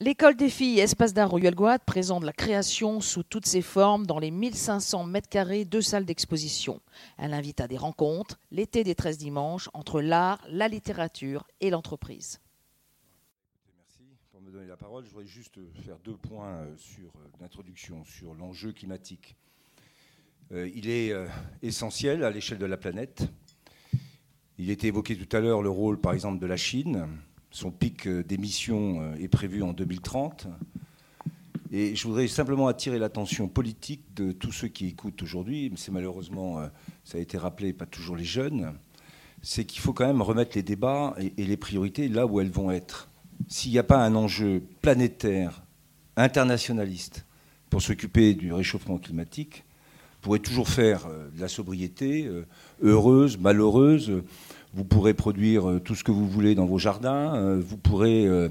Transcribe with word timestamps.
L'école 0.00 0.36
des 0.36 0.48
filles 0.48 0.78
Espace 0.78 1.12
d'art 1.12 1.28
Royal 1.28 1.56
présente 1.84 2.22
la 2.22 2.32
création 2.32 3.00
sous 3.00 3.24
toutes 3.24 3.46
ses 3.46 3.62
formes 3.62 4.06
dans 4.06 4.20
les 4.20 4.30
1500 4.30 5.02
mètres 5.02 5.28
carrés 5.28 5.64
de 5.64 5.80
salles 5.80 6.04
d'exposition. 6.04 6.80
Elle 7.16 7.34
invite 7.34 7.60
à 7.60 7.66
des 7.66 7.76
rencontres, 7.76 8.38
l'été 8.52 8.84
des 8.84 8.94
13 8.94 9.18
dimanches, 9.18 9.68
entre 9.74 10.00
l'art, 10.00 10.40
la 10.48 10.68
littérature 10.68 11.48
et 11.60 11.70
l'entreprise. 11.70 12.38
Merci 13.76 14.04
pour 14.30 14.40
me 14.40 14.52
donner 14.52 14.68
la 14.68 14.76
parole. 14.76 15.04
Je 15.04 15.10
voudrais 15.10 15.26
juste 15.26 15.58
faire 15.84 15.98
deux 15.98 16.16
points 16.16 16.46
euh, 16.46 16.76
sur 16.76 17.10
l'introduction, 17.40 18.02
euh, 18.02 18.04
sur 18.04 18.34
l'enjeu 18.34 18.70
climatique. 18.70 19.34
Euh, 20.52 20.70
il 20.76 20.88
est 20.88 21.12
essentiel 21.60 22.22
à 22.22 22.30
l'échelle 22.30 22.58
de 22.58 22.66
la 22.66 22.76
planète. 22.76 23.24
Il 24.58 24.70
était 24.70 24.86
évoqué 24.86 25.16
tout 25.16 25.36
à 25.36 25.40
l'heure 25.40 25.60
le 25.60 25.70
rôle, 25.70 26.00
par 26.00 26.12
exemple, 26.12 26.38
de 26.38 26.46
la 26.46 26.56
Chine 26.56 27.04
son 27.50 27.70
pic 27.70 28.06
euh, 28.06 28.22
d'émissions 28.22 29.00
euh, 29.00 29.14
est 29.16 29.28
prévu 29.28 29.62
en 29.62 29.72
2030. 29.72 30.46
Et 31.70 31.94
je 31.94 32.06
voudrais 32.06 32.28
simplement 32.28 32.68
attirer 32.68 32.98
l'attention 32.98 33.48
politique 33.48 34.02
de 34.14 34.32
tous 34.32 34.52
ceux 34.52 34.68
qui 34.68 34.86
écoutent 34.86 35.22
aujourd'hui, 35.22 35.68
mais 35.70 35.76
c'est 35.76 35.92
malheureusement, 35.92 36.60
euh, 36.60 36.68
ça 37.04 37.18
a 37.18 37.20
été 37.20 37.36
rappelé, 37.36 37.72
pas 37.72 37.86
toujours 37.86 38.16
les 38.16 38.24
jeunes, 38.24 38.72
c'est 39.42 39.64
qu'il 39.64 39.80
faut 39.80 39.92
quand 39.92 40.06
même 40.06 40.22
remettre 40.22 40.52
les 40.56 40.62
débats 40.62 41.14
et, 41.18 41.44
les 41.44 41.56
priorités 41.56 42.08
là 42.08 42.26
où 42.26 42.40
elles 42.40 42.50
vont 42.50 42.70
être. 42.70 43.10
S'il 43.48 43.70
n'y 43.70 43.78
a 43.78 43.84
pas 43.84 44.04
un 44.04 44.14
enjeu 44.14 44.62
planétaire, 44.82 45.62
internationaliste, 46.16 47.24
pour 47.70 47.82
s'occuper 47.82 48.34
du 48.34 48.52
réchauffement 48.52 48.98
climatique, 48.98 49.64
pourrez 50.22 50.40
toujours 50.40 50.68
faire 50.68 51.06
de 51.06 51.40
la 51.40 51.46
sobriété, 51.46 52.28
heureuse, 52.82 53.38
malheureuse, 53.38 54.22
vous 54.78 54.84
pourrez 54.84 55.12
produire 55.12 55.68
euh, 55.68 55.80
tout 55.80 55.96
ce 55.96 56.04
que 56.04 56.12
vous 56.12 56.28
voulez 56.28 56.54
dans 56.54 56.64
vos 56.64 56.78
jardins, 56.78 57.34
euh, 57.34 57.60
vous 57.60 57.76
pourrez 57.76 58.26
euh, 58.26 58.48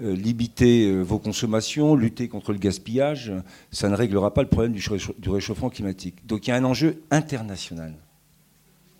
limiter 0.00 1.00
vos 1.00 1.20
consommations, 1.20 1.94
lutter 1.94 2.26
contre 2.26 2.52
le 2.52 2.58
gaspillage. 2.58 3.32
Ça 3.70 3.88
ne 3.88 3.94
réglera 3.94 4.34
pas 4.34 4.42
le 4.42 4.48
problème 4.48 4.72
du 4.72 5.30
réchauffement 5.30 5.70
climatique. 5.70 6.26
Donc 6.26 6.46
il 6.46 6.50
y 6.50 6.52
a 6.52 6.56
un 6.56 6.64
enjeu 6.64 7.02
international. 7.10 7.94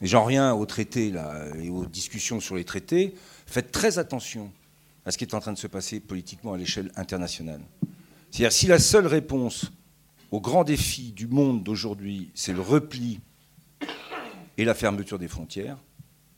Mais 0.00 0.06
j'en 0.06 0.24
reviens 0.24 0.52
aux 0.52 0.66
traités 0.66 1.10
là, 1.10 1.46
et 1.58 1.70
aux 1.70 1.86
discussions 1.86 2.38
sur 2.38 2.54
les 2.54 2.64
traités. 2.64 3.14
Faites 3.46 3.72
très 3.72 3.98
attention 3.98 4.52
à 5.06 5.10
ce 5.10 5.18
qui 5.18 5.24
est 5.24 5.34
en 5.34 5.40
train 5.40 5.54
de 5.54 5.58
se 5.58 5.66
passer 5.66 6.00
politiquement 6.00 6.52
à 6.52 6.58
l'échelle 6.58 6.92
internationale. 6.96 7.62
C'est-à-dire 8.30 8.52
si 8.52 8.66
la 8.66 8.78
seule 8.78 9.06
réponse 9.06 9.72
aux 10.30 10.40
grands 10.40 10.64
défis 10.64 11.12
du 11.12 11.26
monde 11.26 11.64
d'aujourd'hui, 11.64 12.30
c'est 12.34 12.52
le 12.52 12.60
repli 12.60 13.20
et 14.58 14.64
la 14.66 14.74
fermeture 14.74 15.18
des 15.18 15.28
frontières, 15.28 15.78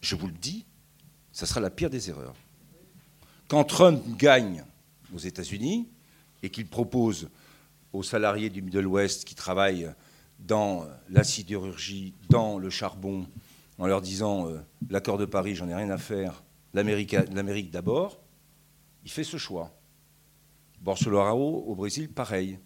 je 0.03 0.17
vous 0.17 0.27
le 0.27 0.34
dis, 0.34 0.67
ça 1.33 1.47
sera 1.47 1.61
la 1.61 1.70
pire 1.70 1.89
des 1.89 2.11
erreurs. 2.11 2.34
Quand 3.48 3.64
Trump 3.64 4.03
gagne 4.19 4.64
aux 5.14 5.19
États-Unis 5.19 5.89
et 6.42 6.50
qu'il 6.50 6.67
propose 6.67 7.31
aux 7.92 8.03
salariés 8.03 8.50
du 8.50 8.62
Middle 8.62 8.86
West 8.86 9.25
qui 9.25 9.34
travaillent 9.34 9.91
dans 10.41 10.86
la 11.08 11.25
sidérurgie, 11.25 12.14
dans 12.28 12.58
le 12.58 12.69
charbon, 12.69 13.27
en 13.78 13.86
leur 13.86 14.03
disant 14.03 14.48
euh, 14.48 14.61
l'accord 14.91 15.19
de 15.19 15.25
Paris, 15.25 15.55
j'en 15.55 15.69
ai 15.69 15.75
rien 15.75 15.91
à 15.91 15.98
faire, 15.98 16.42
l'Amérique 16.75 17.70
d'abord, 17.70 18.20
il 19.05 19.11
fait 19.11 19.25
ce 19.25 19.36
choix. 19.36 19.73
Bolsonaro 20.80 21.64
au 21.67 21.75
Brésil, 21.75 22.08
pareil. 22.08 22.58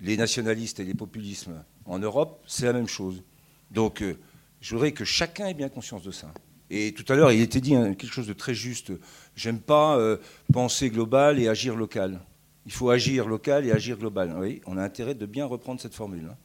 Les 0.00 0.16
nationalistes 0.16 0.80
et 0.80 0.84
les 0.84 0.94
populismes 0.94 1.64
en 1.84 1.98
Europe, 1.98 2.42
c'est 2.46 2.66
la 2.66 2.72
même 2.72 2.88
chose. 2.88 3.22
Donc, 3.70 4.02
euh, 4.02 4.18
je 4.60 4.74
voudrais 4.74 4.92
que 4.92 5.04
chacun 5.04 5.46
ait 5.46 5.54
bien 5.54 5.68
conscience 5.68 6.02
de 6.02 6.10
ça. 6.10 6.32
Et 6.70 6.92
tout 6.92 7.10
à 7.12 7.16
l'heure, 7.16 7.32
il 7.32 7.40
était 7.40 7.60
dit 7.60 7.74
hein, 7.74 7.94
quelque 7.94 8.12
chose 8.12 8.26
de 8.26 8.32
très 8.32 8.54
juste. 8.54 8.92
J'aime 9.36 9.60
pas 9.60 9.96
euh, 9.96 10.18
penser 10.52 10.90
global 10.90 11.38
et 11.38 11.48
agir 11.48 11.76
local. 11.76 12.20
Il 12.66 12.72
faut 12.72 12.90
agir 12.90 13.26
local 13.26 13.64
et 13.66 13.72
agir 13.72 13.96
global. 13.96 14.36
Oui, 14.38 14.60
on 14.66 14.76
a 14.76 14.82
intérêt 14.82 15.14
de 15.14 15.24
bien 15.24 15.46
reprendre 15.46 15.80
cette 15.80 15.94
formule. 15.94 16.28
Hein. 16.30 16.36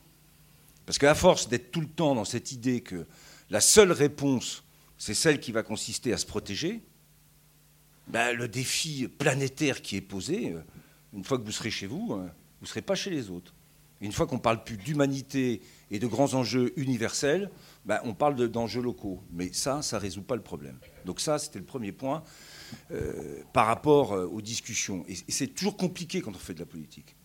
Parce 0.85 0.97
qu'à 0.97 1.15
force 1.15 1.49
d'être 1.49 1.71
tout 1.71 1.81
le 1.81 1.87
temps 1.87 2.15
dans 2.15 2.25
cette 2.25 2.51
idée 2.51 2.81
que 2.81 3.05
la 3.49 3.61
seule 3.61 3.91
réponse, 3.91 4.63
c'est 4.97 5.13
celle 5.13 5.39
qui 5.39 5.51
va 5.51 5.63
consister 5.63 6.13
à 6.13 6.17
se 6.17 6.25
protéger, 6.25 6.81
ben, 8.07 8.35
le 8.35 8.47
défi 8.47 9.07
planétaire 9.07 9.81
qui 9.81 9.97
est 9.97 10.01
posé, 10.01 10.51
euh, 10.51 10.61
une 11.13 11.23
fois 11.23 11.37
que 11.37 11.43
vous 11.43 11.51
serez 11.51 11.71
chez 11.71 11.87
vous, 11.87 12.13
euh, 12.13 12.23
vous 12.23 12.63
ne 12.63 12.67
serez 12.67 12.81
pas 12.81 12.95
chez 12.95 13.09
les 13.09 13.29
autres. 13.29 13.53
Une 14.03 14.11
fois 14.11 14.27
qu'on 14.27 14.39
parle 14.39 14.63
plus 14.63 14.77
d'humanité 14.77 15.61
et 15.89 15.97
de 15.97 16.07
grands 16.07 16.33
enjeux 16.33 16.73
universels, 16.77 17.49
ben, 17.85 17.99
on 18.03 18.13
parle 18.13 18.49
d'enjeux 18.49 18.81
locaux. 18.81 19.23
Mais 19.31 19.51
ça, 19.53 19.81
ça 19.81 19.97
ne 19.97 20.01
résout 20.01 20.23
pas 20.23 20.35
le 20.35 20.41
problème. 20.41 20.77
Donc 21.05 21.21
ça, 21.21 21.39
c'était 21.39 21.59
le 21.59 21.65
premier 21.65 21.93
point 21.93 22.21
euh, 22.91 23.41
par 23.53 23.65
rapport 23.65 24.11
euh, 24.11 24.25
aux 24.25 24.41
discussions. 24.41 25.05
Et, 25.07 25.15
c'est 25.29 25.47
toujours 25.47 25.77
compliqué 25.77 26.21
quand 26.21 26.31
on 26.31 26.39
fait 26.39 26.53
de 26.53 26.59
la 26.59 26.65
politique, 26.65 27.15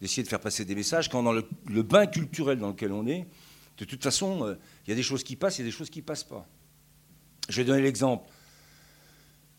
d'essayer 0.00 0.24
de 0.24 0.28
faire 0.28 0.40
passer 0.40 0.64
des 0.64 0.74
messages, 0.74 1.08
quand 1.08 1.22
dans 1.22 1.32
le, 1.32 1.82
bain 1.82 2.06
culturel 2.06 2.58
dans 2.58 2.70
lequel 2.70 2.90
on 2.90 3.06
est, 3.06 3.26
de 3.78 3.84
toute 3.84 4.02
façon, 4.02 4.44
euh, 4.44 4.54
il 4.86 4.90
y 4.90 4.92
a 4.92 4.96
des 4.96 5.02
choses 5.04 5.22
qui 5.22 5.36
passent, 5.36 5.58
il 5.58 5.62
y 5.62 5.64
a 5.64 5.68
des 5.68 5.76
choses 5.76 5.90
qui 5.90 6.00
ne 6.00 6.04
passent 6.04 6.24
pas. 6.24 6.48
Je 7.48 7.56
vais 7.56 7.64
donner 7.64 7.82
l'exemple 7.82 8.28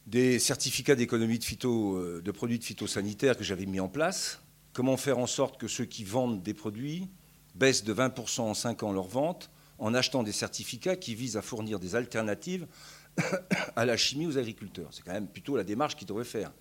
des 0.07 0.39
certificats 0.39 0.95
d'économie 0.95 1.39
de, 1.39 2.21
de 2.21 2.31
produits 2.31 2.59
de 2.59 2.63
phytosanitaires 2.63 3.37
que 3.37 3.43
j'avais 3.43 3.65
mis 3.65 3.79
en 3.79 3.87
place. 3.87 4.41
Comment 4.75 4.97
faire 4.97 5.19
en 5.19 5.25
sorte 5.25 5.57
que 5.57 5.69
ceux 5.69 5.85
qui 5.85 6.03
vendent 6.03 6.43
des 6.43 6.53
produits 6.53 7.07
baissent 7.55 7.85
de 7.85 7.93
20% 7.93 8.41
en 8.41 8.53
5 8.53 8.83
ans 8.83 8.91
leur 8.91 9.07
vente 9.07 9.49
en 9.79 9.93
achetant 9.93 10.21
des 10.21 10.33
certificats 10.33 10.97
qui 10.97 11.15
visent 11.15 11.37
à 11.37 11.41
fournir 11.41 11.79
des 11.79 11.95
alternatives 11.95 12.67
à 13.77 13.85
la 13.85 13.95
chimie 13.95 14.27
aux 14.27 14.37
agriculteurs? 14.37 14.89
C'est 14.91 15.01
quand 15.01 15.13
même 15.13 15.29
plutôt 15.29 15.55
la 15.55 15.63
démarche 15.63 15.95
qu'ils 15.95 16.09
devraient 16.09 16.25
faire. 16.25 16.51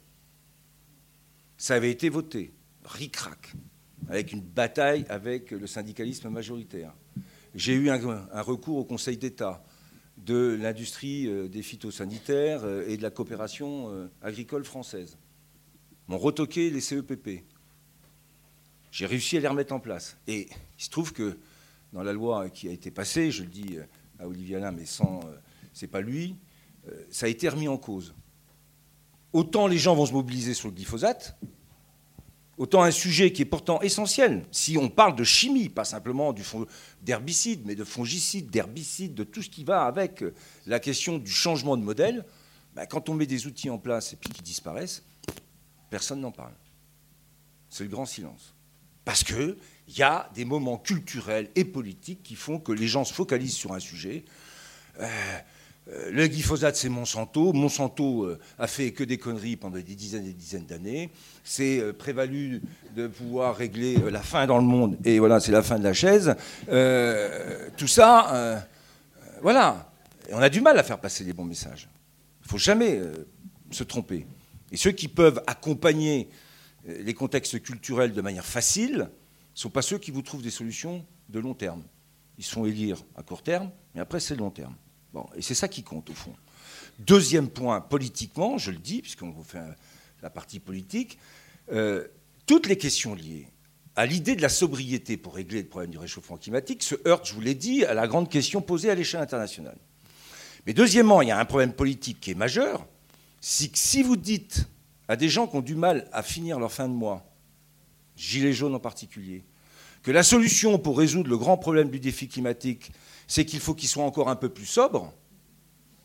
Ça 1.58 1.75
avait 1.75 1.91
été 1.91 2.08
voté, 2.08 2.54
ric-rac, 2.84 3.52
avec 4.08 4.32
une 4.32 4.42
bataille 4.42 5.04
avec 5.08 5.50
le 5.50 5.66
syndicalisme 5.66 6.28
majoritaire. 6.28 6.94
J'ai 7.56 7.75
eu 7.75 7.91
un, 7.91 8.42
recours 8.42 8.76
au 8.76 8.84
Conseil 8.84 9.16
d'État 9.16 9.64
de 10.19 10.56
l'industrie 10.62 11.26
euh, 11.26 11.48
des 11.48 11.62
phytosanitaires 11.62 12.62
euh, 12.62 12.86
et 12.86 12.96
de 12.96 13.02
la 13.02 13.10
coopération 13.10 13.91
euh, 13.91 14.06
agricole 14.22 14.64
française. 14.64 15.19
M'ont 16.06 16.19
retoqué 16.19 16.70
les 16.70 16.81
CEPP. 16.81 17.42
J'ai 18.94 19.06
réussi 19.06 19.37
à 19.37 19.41
les 19.41 19.49
remettre 19.49 19.75
en 19.75 19.81
place. 19.81 20.16
Et 20.28 20.49
il 20.78 20.84
se 20.84 20.88
trouve 20.88 21.12
que 21.12 21.37
dans 21.93 22.05
la 22.05 22.12
loi 22.12 22.49
qui 22.49 22.69
a 22.69 22.71
été 22.71 22.93
passée, 22.93 23.32
je 23.32 23.43
le 23.43 23.49
dis 23.49 23.77
euh, 23.77 23.82
à 24.21 24.28
Olivier 24.28 24.55
Alain, 24.55 24.71
mais 24.71 24.87
sans, 24.87 25.19
euh, 25.25 25.34
c'est 25.72 25.88
pas 25.88 26.00
lui, 26.00 26.37
euh, 26.87 27.05
ça 27.10 27.27
a 27.27 27.28
été 27.28 27.49
remis 27.49 27.66
en 27.66 27.77
cause. 27.77 28.15
Autant 29.32 29.66
les 29.66 29.78
gens 29.78 29.97
vont 29.97 30.06
se 30.06 30.12
mobiliser 30.12 30.55
sur 30.55 30.69
le 30.69 30.75
glyphosate, 30.75 31.37
autant 32.56 32.84
un 32.84 32.93
sujet 32.93 33.32
qui 33.32 33.43
est 33.43 33.47
pourtant 33.47 33.81
essentiel. 33.81 34.47
Si 34.53 34.78
on 34.78 34.88
parle 34.88 35.16
de 35.16 35.25
chimie, 35.25 35.71
pas 35.71 35.84
simplement 35.84 36.32
d'herbicide, 37.03 37.62
mais 37.65 37.75
de 37.75 37.82
fongicide, 37.82 38.49
d'herbicide, 38.49 39.12
de 39.12 39.25
tout 39.25 39.43
ce 39.43 39.50
qui 39.50 39.65
va 39.65 39.87
avec 39.87 40.22
la 40.66 40.78
question 40.78 41.19
du 41.19 41.32
changement 41.32 41.76
de 41.76 41.82
modèle, 41.82 42.25
bah, 42.76 42.87
quand 42.87 43.09
on 43.09 43.15
met 43.15 43.26
des 43.26 43.49
outils 43.49 43.71
en 43.71 43.78
place 43.78 44.12
et 44.12 44.16
puis 44.16 44.31
qu'ils 44.31 44.44
disparaissent, 44.44 45.03
personne 45.91 46.21
n'en 46.21 46.31
parle. 46.31 46.55
C'est 47.69 47.82
le 47.82 47.91
grand 47.91 48.06
silence. 48.06 48.53
Parce 49.04 49.22
qu'il 49.22 49.56
y 49.97 50.03
a 50.03 50.31
des 50.34 50.44
moments 50.44 50.78
culturels 50.78 51.50
et 51.54 51.65
politiques 51.65 52.22
qui 52.22 52.37
font 52.37 52.59
que 52.59 52.72
les 52.72 52.87
gens 52.87 53.04
se 53.04 53.12
focalisent 53.12 53.56
sur 53.56 53.72
un 53.75 53.81
sujet. 53.81 54.25
Euh, 55.00 55.06
euh, 55.91 56.10
le 56.10 56.26
glyphosate, 56.26 56.76
c'est 56.76 56.88
Monsanto. 56.88 57.53
Monsanto 57.53 58.25
euh, 58.25 58.38
a 58.59 58.66
fait 58.66 58.93
que 58.93 59.04
des 59.04 59.19
conneries 59.19 59.56
pendant 59.56 59.76
des 59.76 59.82
dizaines 59.82 60.25
et 60.25 60.28
des 60.28 60.32
dizaines 60.32 60.64
d'années. 60.64 61.10
C'est 61.43 61.93
prévalu 61.98 62.62
de 62.97 63.06
pouvoir 63.06 63.56
régler 63.56 63.97
la 64.10 64.22
faim 64.22 64.47
dans 64.47 64.56
le 64.56 64.64
monde. 64.64 64.97
Et 65.04 65.19
voilà, 65.19 65.41
c'est 65.41 65.53
la 65.53 65.62
fin 65.62 65.78
de 65.78 65.84
la 65.84 65.93
chaise. 65.93 66.34
tout 67.76 67.88
ça, 67.88 68.66
voilà. 69.43 69.93
On 70.32 70.38
a 70.38 70.48
du 70.48 70.62
mal 70.62 70.78
à 70.78 70.82
faire 70.82 70.98
passer 70.98 71.22
les 71.22 71.34
bons 71.34 71.44
messages. 71.44 71.87
Il 72.41 72.47
ne 72.47 72.48
faut 72.48 72.59
jamais 72.59 72.98
se 73.70 73.84
tromper. 73.84 74.26
Et 74.72 74.78
ceux 74.78 74.93
qui 74.93 75.09
peuvent 75.09 75.43
accompagner 75.47 76.31
les 76.86 77.14
contextes 77.14 77.62
culturels 77.62 78.12
de 78.12 78.20
manière 78.20 78.44
facile 78.44 78.98
ne 78.98 79.58
sont 79.58 79.70
pas 79.70 79.82
ceux 79.82 79.98
qui 79.98 80.10
vous 80.10 80.22
trouvent 80.22 80.42
des 80.42 80.50
solutions 80.50 81.04
de 81.28 81.38
long 81.38 81.54
terme. 81.54 81.82
Ils 82.38 82.44
sont 82.44 82.64
élire 82.64 82.98
à 83.16 83.22
court 83.22 83.42
terme, 83.42 83.70
mais 83.94 84.00
après 84.00 84.20
c'est 84.20 84.36
long 84.36 84.50
terme. 84.50 84.75
Bon, 85.12 85.26
et 85.36 85.42
c'est 85.42 85.54
ça 85.54 85.69
qui 85.69 85.82
compte 85.82 86.10
au 86.10 86.14
fond. 86.14 86.34
Deuxième 86.98 87.48
point, 87.48 87.81
politiquement, 87.81 88.58
je 88.58 88.70
le 88.70 88.78
dis, 88.78 89.02
puisqu'on 89.02 89.31
vous 89.31 89.44
fait 89.44 89.60
la 90.22 90.31
partie 90.31 90.60
politique, 90.60 91.19
euh, 91.72 92.06
toutes 92.46 92.66
les 92.66 92.76
questions 92.76 93.14
liées 93.14 93.48
à 93.96 94.06
l'idée 94.06 94.34
de 94.34 94.42
la 94.42 94.48
sobriété 94.48 95.16
pour 95.16 95.34
régler 95.34 95.62
le 95.62 95.69
problème 95.69 95.90
du 95.90 95.98
réchauffement 95.98 96.37
climatique 96.37 96.82
se 96.82 96.96
heurtent, 97.06 97.26
je 97.26 97.34
vous 97.34 97.40
l'ai 97.40 97.54
dit, 97.54 97.84
à 97.84 97.94
la 97.94 98.08
grande 98.08 98.28
question 98.28 98.60
posée 98.60 98.90
à 98.90 98.94
l'échelle 98.94 99.20
internationale. 99.20 99.78
Mais 100.66 100.72
deuxièmement, 100.72 101.22
il 101.22 101.28
y 101.28 101.30
a 101.30 101.38
un 101.38 101.44
problème 101.44 101.72
politique 101.72 102.20
qui 102.20 102.32
est 102.32 102.37
majeur, 102.37 102.87
c'est 103.40 103.69
que 103.69 103.78
si 103.78 104.02
vous 104.02 104.16
dites 104.16 104.66
à 105.08 105.16
des 105.16 105.28
gens 105.28 105.46
qui 105.46 105.56
ont 105.56 105.62
du 105.62 105.74
mal 105.74 106.08
à 106.12 106.22
finir 106.22 106.58
leur 106.58 106.72
fin 106.72 106.88
de 106.88 106.94
mois, 106.94 107.24
gilets 108.16 108.52
jaunes 108.52 108.74
en 108.74 108.80
particulier, 108.80 109.44
que 110.02 110.10
la 110.10 110.22
solution 110.22 110.78
pour 110.78 110.98
résoudre 110.98 111.30
le 111.30 111.38
grand 111.38 111.56
problème 111.56 111.90
du 111.90 112.00
défi 112.00 112.28
climatique, 112.28 112.92
c'est 113.26 113.44
qu'il 113.44 113.60
faut 113.60 113.74
qu'ils 113.74 113.88
soient 113.88 114.04
encore 114.04 114.28
un 114.28 114.36
peu 114.36 114.48
plus 114.48 114.66
sobres, 114.66 115.12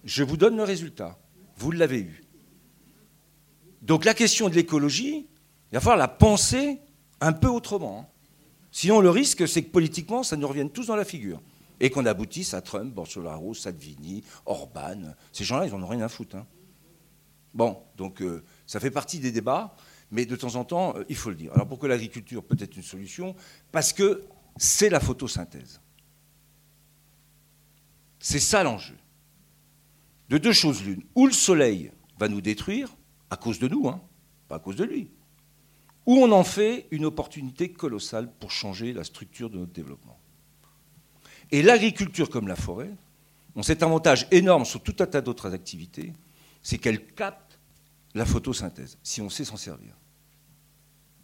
je 0.04 0.24
vous 0.24 0.38
donne 0.38 0.56
le 0.56 0.64
résultat. 0.64 1.18
Vous 1.58 1.72
l'avez 1.72 2.00
eu. 2.00 2.24
Donc 3.82 4.06
la 4.06 4.14
question 4.14 4.50
de 4.50 4.56
l'écologie, 4.56 5.28
Il 5.72 5.76
va 5.76 5.82
falloir 5.82 5.98
la 5.98 6.08
penser 6.08 6.80
un 7.22 7.34
peu 7.34 7.48
autrement. 7.48 8.00
Hein. 8.00 8.08
Sinon, 8.72 9.02
le 9.02 9.10
risque, 9.10 9.48
c'est 9.48 9.64
que 9.64 9.70
politiquement, 9.70 10.24
ça 10.24 10.36
nous 10.36 10.48
revienne 10.48 10.70
tous 10.70 10.88
dans 10.88 10.96
la 10.96 11.06
figure. 11.06 11.42
Et 11.80 11.90
qu'on 11.90 12.06
aboutisse 12.06 12.54
à 12.54 12.62
Trump, 12.62 12.94
Bolsonaro, 12.94 13.54
Salvini, 13.54 14.24
Orban. 14.46 15.14
Ces 15.32 15.44
gens-là, 15.44 15.66
ils 15.66 15.72
n'en 15.72 15.84
ont 15.84 15.88
rien 15.88 16.02
à 16.02 16.10
foutre. 16.10 16.36
Hein. 16.36 16.46
Bon, 17.54 17.78
donc 17.98 18.22
euh, 18.22 18.44
ça 18.70 18.80
fait 18.80 18.92
partie 18.92 19.18
des 19.18 19.32
débats, 19.32 19.76
mais 20.12 20.28
de 20.28 20.36
temps 20.36 20.54
en 20.54 20.64
temps, 20.64 20.96
euh, 20.96 21.04
il 21.10 21.16
faut 21.16 21.32
le 21.32 21.36
dire. 21.36 21.52
Alors 21.54 21.68
pourquoi 21.68 21.90
l'agriculture 21.90 22.44
peut 22.44 22.56
être 22.60 22.78
une 22.78 22.84
solution? 22.84 23.36
Parce 23.72 23.94
que 23.94 24.26
c'est 24.58 24.92
la 24.92 25.00
photosynthèse. 25.00 25.82
C'est 28.20 28.40
ça 28.40 28.62
l'enjeu. 28.62 28.94
De 30.30 30.38
deux 30.38 30.54
choses 30.54 30.84
l'une. 30.84 31.02
Ou 31.16 31.26
le 31.26 31.34
soleil 31.34 31.92
va 32.20 32.28
nous 32.28 32.42
détruire, 32.42 32.96
à 33.32 33.38
cause 33.38 33.58
de 33.58 33.68
nous, 33.68 33.88
hein, 33.88 34.04
pas 34.48 34.58
à 34.58 34.60
cause 34.60 34.76
de 34.76 34.84
lui. 34.84 35.10
Ou 36.06 36.18
on 36.18 36.32
en 36.32 36.44
fait 36.44 36.86
une 36.92 37.06
opportunité 37.06 37.72
colossale 37.72 38.32
pour 38.40 38.52
changer 38.52 38.94
la 38.94 39.04
structure 39.04 39.50
de 39.50 39.58
notre 39.58 39.74
développement. 39.74 40.20
Et 41.50 41.64
l'agriculture 41.64 42.30
comme 42.30 42.48
la 42.48 42.56
forêt 42.56 42.92
ont 43.56 43.64
cet 43.64 43.82
avantage 43.82 44.28
énorme 44.30 44.66
sur 44.66 44.84
tout 44.84 44.96
un 45.00 45.08
tas 45.08 45.22
d'autres 45.22 45.56
activités, 45.56 46.14
c'est 46.62 46.78
qu'elle 46.78 47.04
capte 47.16 47.49
la 48.14 48.26
photosynthèse, 48.26 48.98
si 49.04 49.22
on 49.22 49.30
sait 49.30 49.46
s'en 49.46 49.58
servir, 49.58 49.96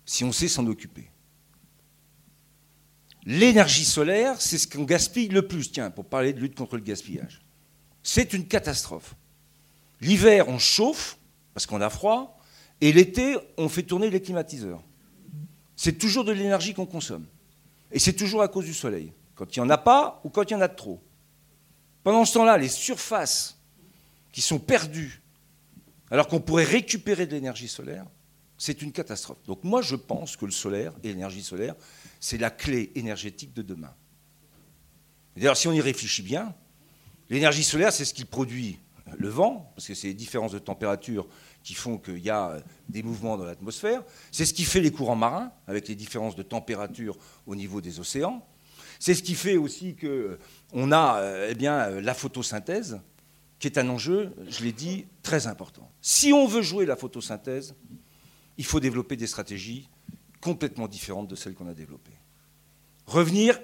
si 0.05 0.23
on 0.23 0.31
sait 0.31 0.47
s'en 0.47 0.65
occuper. 0.67 1.09
L'énergie 3.25 3.85
solaire, 3.85 4.39
c'est 4.39 4.59
ce 4.59 4.67
qu'on 4.67 4.83
gaspille 4.83 5.29
le 5.29 5.47
plus, 5.47 5.71
tiens, 5.71 5.89
pour 5.89 6.05
parler 6.05 6.31
de 6.31 6.39
lutte 6.39 6.55
contre 6.55 6.75
le 6.75 6.83
gaspillage. 6.83 7.41
C'est 8.03 8.33
une 8.33 8.47
catastrophe. 8.47 9.15
L'hiver, 9.99 10.47
on 10.47 10.59
chauffe, 10.59 11.17
parce 11.55 11.65
qu'on 11.65 11.81
a 11.81 11.89
froid, 11.89 12.39
et 12.81 12.93
l'été, 12.93 13.35
on 13.57 13.67
fait 13.67 13.81
tourner 13.81 14.11
les 14.11 14.21
climatiseurs. 14.21 14.83
C'est 15.75 15.97
toujours 15.97 16.23
de 16.23 16.31
l'énergie 16.31 16.75
qu'on 16.75 16.85
consomme. 16.85 17.25
Et 17.91 17.97
c'est 17.97 18.13
toujours 18.13 18.43
à 18.43 18.47
cause 18.47 18.65
du 18.65 18.73
soleil, 18.73 19.11
quand 19.33 19.55
il 19.55 19.59
n'y 19.59 19.65
en 19.65 19.69
a 19.69 19.77
pas 19.77 20.21
ou 20.23 20.29
quand 20.29 20.43
il 20.43 20.53
y 20.53 20.55
en 20.55 20.61
a 20.61 20.67
trop. 20.67 21.01
Pendant 22.03 22.25
ce 22.25 22.33
temps-là, 22.35 22.57
les 22.57 22.69
surfaces 22.69 23.57
qui 24.31 24.41
sont 24.41 24.59
perdues 24.59 25.23
alors 26.11 26.27
qu'on 26.27 26.39
pourrait 26.39 26.63
récupérer 26.63 27.25
de 27.25 27.31
l'énergie 27.31 27.67
solaire, 27.67 28.05
c'est 28.57 28.81
une 28.81 28.91
catastrophe. 28.91 29.43
Donc 29.45 29.63
moi, 29.63 29.81
je 29.81 29.95
pense 29.95 30.37
que 30.37 30.45
le 30.45 30.51
solaire 30.51 30.93
et 31.03 31.09
l'énergie 31.09 31.43
solaire, 31.43 31.75
c'est 32.19 32.37
la 32.37 32.49
clé 32.49 32.91
énergétique 32.95 33.53
de 33.53 33.61
demain. 33.61 33.93
D'ailleurs, 35.35 35.57
si 35.57 35.67
on 35.67 35.73
y 35.73 35.81
réfléchit 35.81 36.21
bien, 36.21 36.55
l'énergie 37.29 37.63
solaire, 37.63 37.91
c'est 37.91 38.05
ce 38.05 38.13
qui 38.13 38.25
produit 38.25 38.79
le 39.17 39.29
vent, 39.29 39.71
parce 39.75 39.87
que 39.87 39.93
c'est 39.93 40.07
les 40.07 40.13
différences 40.13 40.51
de 40.51 40.59
température 40.59 41.27
qui 41.63 41.73
font 41.73 41.97
qu'il 41.97 42.19
y 42.19 42.29
a 42.29 42.57
des 42.89 43.03
mouvements 43.03 43.37
dans 43.37 43.45
l'atmosphère. 43.45 44.03
C'est 44.31 44.45
ce 44.45 44.53
qui 44.53 44.63
fait 44.63 44.81
les 44.81 44.91
courants 44.91 45.15
marins, 45.15 45.51
avec 45.67 45.87
les 45.87 45.95
différences 45.95 46.35
de 46.35 46.43
température 46.43 47.17
au 47.45 47.55
niveau 47.55 47.81
des 47.81 47.99
océans. 47.99 48.45
C'est 48.99 49.13
ce 49.13 49.23
qui 49.23 49.35
fait 49.35 49.57
aussi 49.57 49.95
qu'on 49.95 50.91
a 50.91 51.19
euh, 51.19 51.47
eh 51.51 51.55
bien, 51.55 51.89
la 52.01 52.13
photosynthèse, 52.13 53.01
qui 53.59 53.67
est 53.67 53.77
un 53.77 53.89
enjeu, 53.89 54.33
je 54.49 54.63
l'ai 54.63 54.71
dit, 54.71 55.05
très 55.23 55.47
important. 55.47 55.89
Si 56.01 56.33
on 56.33 56.47
veut 56.47 56.61
jouer 56.61 56.85
la 56.85 56.95
photosynthèse, 56.95 57.75
il 58.57 58.65
faut 58.65 58.79
développer 58.79 59.15
des 59.15 59.27
stratégies 59.27 59.89
complètement 60.41 60.87
différentes 60.87 61.27
de 61.27 61.35
celles 61.35 61.53
qu'on 61.53 61.67
a 61.67 61.73
développées. 61.73 62.17
Revenir 63.05 63.59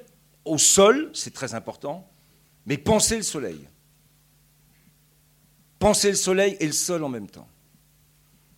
au 0.45 0.57
sol, 0.57 1.11
c'est 1.13 1.33
très 1.33 1.53
important, 1.53 2.09
mais 2.65 2.77
penser 2.77 3.17
le 3.17 3.23
soleil. 3.23 3.67
Penser 5.79 6.09
le 6.09 6.15
soleil 6.15 6.57
et 6.59 6.67
le 6.67 6.73
sol 6.73 7.03
en 7.03 7.09
même 7.09 7.29
temps. 7.29 7.47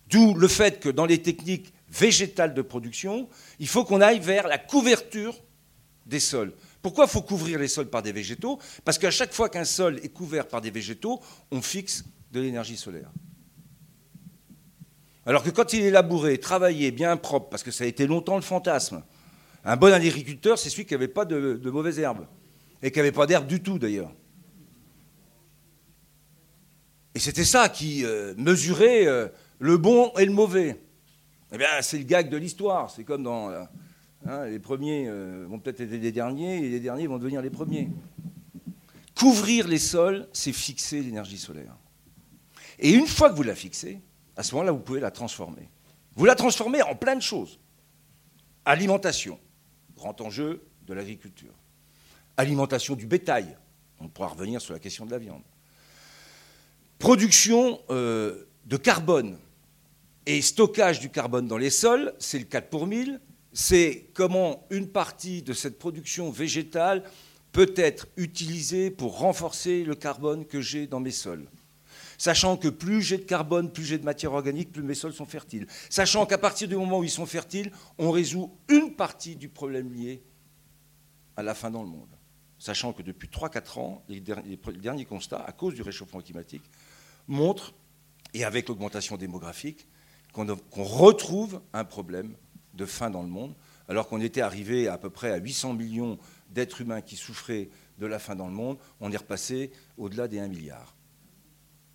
D'où 0.08 0.34
le 0.34 0.48
fait 0.48 0.80
que 0.80 0.88
dans 0.88 1.06
les 1.06 1.22
techniques 1.22 1.72
végétales 1.88 2.54
de 2.54 2.62
production, 2.62 3.28
il 3.58 3.68
faut 3.68 3.84
qu'on 3.84 4.00
aille 4.00 4.20
vers 4.20 4.46
la 4.46 4.58
couverture 4.58 5.34
des 6.06 6.20
sols. 6.20 6.52
Pourquoi 6.84 7.06
faut 7.06 7.22
couvrir 7.22 7.58
les 7.58 7.68
sols 7.68 7.88
par 7.88 8.02
des 8.02 8.12
végétaux? 8.12 8.58
Parce 8.84 8.98
qu'à 8.98 9.10
chaque 9.10 9.32
fois 9.32 9.48
qu'un 9.48 9.64
sol 9.64 10.00
est 10.02 10.10
couvert 10.10 10.46
par 10.46 10.60
des 10.60 10.70
végétaux, 10.70 11.18
on 11.50 11.62
fixe 11.62 12.04
de 12.30 12.42
l'énergie 12.42 12.76
solaire. 12.76 13.10
Alors 15.24 15.42
que 15.42 15.48
quand 15.48 15.72
il 15.72 15.80
est 15.80 15.90
labouré, 15.90 16.36
travaillé, 16.36 16.90
bien 16.90 17.16
propre, 17.16 17.48
parce 17.48 17.62
que 17.62 17.70
ça 17.70 17.84
a 17.84 17.86
été 17.86 18.06
longtemps 18.06 18.36
le 18.36 18.42
fantasme, 18.42 19.02
un 19.64 19.76
bon 19.76 19.94
agriculteur, 19.94 20.58
c'est 20.58 20.68
celui 20.68 20.84
qui 20.84 20.92
n'avait 20.92 21.08
pas 21.08 21.24
de, 21.24 21.58
mauvaises 21.70 21.98
herbes, 21.98 22.26
et 22.82 22.90
qui 22.90 22.98
n'avait 22.98 23.12
pas 23.12 23.24
d'herbe 23.24 23.46
du 23.46 23.62
tout 23.62 23.78
d'ailleurs. 23.78 24.12
Et 27.14 27.18
c'était 27.18 27.44
ça 27.44 27.70
qui 27.70 28.04
euh, 28.04 28.34
mesurait 28.36 29.06
euh, 29.06 29.28
le 29.58 29.78
bon 29.78 30.12
et 30.18 30.26
le 30.26 30.32
mauvais. 30.32 30.78
Eh 31.50 31.56
bien, 31.56 31.80
c'est 31.80 31.96
le 31.96 32.04
gag 32.04 32.28
de 32.28 32.36
l'histoire. 32.36 32.90
C'est 32.90 33.04
comme 33.04 33.22
dans 33.22 33.48
euh, 33.48 33.62
Hein, 34.26 34.46
les 34.46 34.58
premiers 34.58 35.06
euh, 35.06 35.44
vont 35.48 35.58
peut-être 35.58 35.80
être 35.80 35.90
les 35.90 36.12
derniers 36.12 36.64
et 36.64 36.68
les 36.70 36.80
derniers 36.80 37.06
vont 37.06 37.18
devenir 37.18 37.42
les 37.42 37.50
premiers. 37.50 37.90
Couvrir 39.14 39.68
les 39.68 39.78
sols, 39.78 40.26
c'est 40.32 40.52
fixer 40.52 41.02
l'énergie 41.02 41.38
solaire. 41.38 41.76
Et 42.78 42.90
une 42.90 43.06
fois 43.06 43.30
que 43.30 43.36
vous 43.36 43.42
la 43.42 43.54
fixez, 43.54 44.00
à 44.36 44.42
ce 44.42 44.54
moment-là, 44.54 44.72
vous 44.72 44.80
pouvez 44.80 45.00
la 45.00 45.10
transformer. 45.10 45.68
Vous 46.16 46.24
la 46.24 46.34
transformez 46.34 46.82
en 46.82 46.94
plein 46.94 47.16
de 47.16 47.22
choses. 47.22 47.60
Alimentation, 48.64 49.38
grand 49.94 50.20
enjeu 50.20 50.64
de 50.86 50.94
l'agriculture. 50.94 51.52
Alimentation 52.36 52.96
du 52.96 53.06
bétail, 53.06 53.56
on 54.00 54.08
pourra 54.08 54.28
revenir 54.28 54.60
sur 54.60 54.72
la 54.72 54.80
question 54.80 55.04
de 55.06 55.10
la 55.10 55.18
viande. 55.18 55.42
Production 56.98 57.80
euh, 57.90 58.44
de 58.64 58.76
carbone 58.76 59.38
et 60.26 60.40
stockage 60.40 61.00
du 61.00 61.10
carbone 61.10 61.46
dans 61.46 61.58
les 61.58 61.70
sols, 61.70 62.14
c'est 62.18 62.38
le 62.38 62.46
4 62.46 62.70
pour 62.70 62.86
1000, 62.86 63.20
c'est 63.54 64.10
comment 64.12 64.66
une 64.70 64.88
partie 64.88 65.40
de 65.40 65.52
cette 65.52 65.78
production 65.78 66.30
végétale 66.30 67.04
peut 67.52 67.72
être 67.76 68.08
utilisée 68.16 68.90
pour 68.90 69.18
renforcer 69.18 69.84
le 69.84 69.94
carbone 69.94 70.44
que 70.44 70.60
j'ai 70.60 70.88
dans 70.88 70.98
mes 70.98 71.12
sols. 71.12 71.48
Sachant 72.18 72.56
que 72.56 72.68
plus 72.68 73.00
j'ai 73.00 73.16
de 73.18 73.22
carbone, 73.22 73.72
plus 73.72 73.84
j'ai 73.84 73.98
de 73.98 74.04
matière 74.04 74.32
organique, 74.32 74.72
plus 74.72 74.82
mes 74.82 74.94
sols 74.94 75.12
sont 75.12 75.24
fertiles. 75.24 75.68
Sachant 75.88 76.26
qu'à 76.26 76.38
partir 76.38 76.66
du 76.66 76.76
moment 76.76 76.98
où 76.98 77.04
ils 77.04 77.10
sont 77.10 77.26
fertiles, 77.26 77.70
on 77.96 78.10
résout 78.10 78.52
une 78.68 78.94
partie 78.94 79.36
du 79.36 79.48
problème 79.48 79.92
lié 79.92 80.22
à 81.36 81.42
la 81.42 81.54
faim 81.54 81.70
dans 81.70 81.82
le 81.82 81.88
monde. 81.88 82.10
Sachant 82.58 82.92
que 82.92 83.02
depuis 83.02 83.28
3-4 83.28 83.78
ans, 83.78 84.04
les 84.08 84.20
derniers 84.20 85.04
constats, 85.04 85.44
à 85.44 85.52
cause 85.52 85.74
du 85.74 85.82
réchauffement 85.82 86.20
climatique, 86.20 86.64
montrent, 87.28 87.72
et 88.32 88.44
avec 88.44 88.68
l'augmentation 88.68 89.16
démographique, 89.16 89.86
qu'on 90.32 90.56
retrouve 90.72 91.60
un 91.72 91.84
problème 91.84 92.36
de 92.74 92.86
faim 92.86 93.10
dans 93.10 93.22
le 93.22 93.28
monde, 93.28 93.54
alors 93.88 94.08
qu'on 94.08 94.20
était 94.20 94.40
arrivé 94.40 94.88
à, 94.88 94.98
peu 94.98 95.10
près 95.10 95.30
à 95.30 95.36
800 95.36 95.74
millions 95.74 96.18
d'êtres 96.50 96.80
humains 96.80 97.00
qui 97.00 97.16
souffraient 97.16 97.68
de 97.98 98.06
la 98.06 98.18
faim 98.18 98.34
dans 98.34 98.48
le 98.48 98.54
monde, 98.54 98.78
on 99.00 99.12
est 99.12 99.16
repassé 99.16 99.70
au-delà 99.96 100.28
des 100.28 100.38
1 100.38 100.48
milliard. 100.48 100.94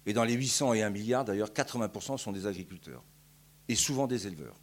Et 0.05 0.13
dans 0.13 0.23
les 0.23 0.33
800 0.33 0.73
et 0.73 0.83
1 0.83 0.89
milliard, 0.89 1.25
d'ailleurs, 1.25 1.49
80% 1.49 2.17
sont 2.17 2.31
des 2.31 2.47
agriculteurs, 2.47 3.03
et 3.67 3.75
souvent 3.75 4.07
des 4.07 4.27
éleveurs. 4.27 4.59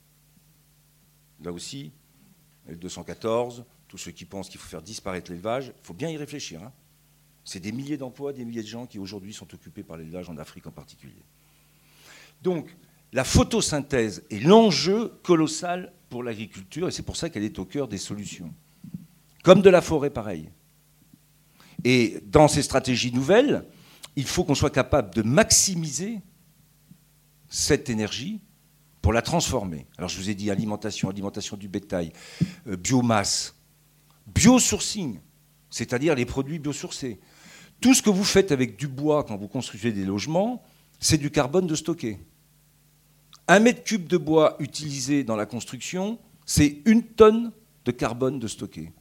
Là 1.43 1.53
aussi, 1.53 1.93
le 2.67 2.77
214, 2.77 3.65
tous 3.89 3.99
ceux 3.99 4.11
qui 4.11 4.25
pensent 4.25 4.49
qu'il 4.49 4.61
faut 4.61 4.69
faire 4.69 4.83
disparaître 4.83 5.31
l'élevage, 5.31 5.73
il 5.77 5.87
faut 5.87 5.95
bien 5.95 6.09
y 6.09 6.17
réfléchir. 6.17 6.63
Hein. 6.63 6.73
C'est 7.45 7.61
des 7.61 7.73
milliers 7.73 7.97
d'emplois, 7.97 8.33
des 8.33 8.45
milliers 8.45 8.63
de 8.63 8.69
gens 8.69 8.87
qui 8.87 8.99
aujourd'hui 8.99 9.33
sont 9.33 9.53
occupés 9.55 9.85
par 9.85 9.97
l'élevage 9.97 10.29
en 10.29 10.37
Afrique 10.37 10.67
en 10.67 10.73
particulier. 10.73 11.23
Donc, 12.43 12.77
la 13.13 13.25
photosynthèse 13.25 14.25
est 14.31 14.41
l'enjeu 14.41 15.09
colossal 15.23 15.93
pour 16.09 16.23
l'agriculture 16.23 16.89
et 16.89 16.91
c'est 16.91 17.03
pour 17.03 17.17
ça 17.17 17.31
qu'elle 17.31 17.45
est 17.45 17.59
au 17.59 17.65
cœur 17.65 17.89
des 17.89 17.99
solutions. 17.99 18.53
Comme 19.43 19.63
de 19.63 19.71
la 19.71 19.81
forêt, 19.81 20.11
pareil. 20.11 20.51
Et 21.85 22.19
dans 22.27 22.49
ces 22.49 22.63
stratégies 22.63 23.13
nouvelles, 23.13 23.65
il 24.17 24.25
faut 24.27 24.45
qu'on 24.45 24.55
soit 24.55 24.71
capable 24.71 25.15
de 25.15 25.23
maximiser 25.23 26.21
cette 27.49 27.91
énergie 27.91 28.41
pour 29.03 29.13
la 29.13 29.23
transformer. 29.23 29.87
Alors 29.99 30.09
je 30.09 30.17
vous 30.17 30.31
ai 30.31 30.35
dit 30.35 30.51
alimentation, 30.51 31.09
alimentation 31.09 31.57
du 31.57 31.69
bétail, 31.69 32.13
euh, 32.67 32.77
biomasse, 32.77 33.55
biosourcing, 34.27 35.21
c'est-à-dire 35.71 36.15
les 36.15 36.25
produits 36.25 36.59
biosourcés. 36.59 37.21
Tout 37.81 37.95
ce 37.95 38.03
que 38.03 38.11
vous 38.11 38.25
faites 38.25 38.51
avec 38.51 38.77
du 38.77 38.89
bois 38.89 39.23
quand 39.23 39.37
vous 39.37 39.49
construisez 39.49 39.93
des 39.93 40.05
logements, 40.05 40.63
c'est 40.99 41.19
du 41.19 41.31
carbone 41.31 41.67
de 41.67 41.75
stocké. 41.75 42.19
Un 43.49 43.61
mètre 43.61 43.85
cube 43.85 44.09
de 44.09 44.17
bois 44.17 44.57
utilisé 44.59 45.23
dans 45.23 45.37
la 45.37 45.47
construction, 45.47 46.19
c'est 46.45 46.83
une 46.85 47.05
tonne 47.05 47.53
de 47.85 47.93
carbone 47.93 48.41
de 48.41 48.49
stocké. 48.49 48.93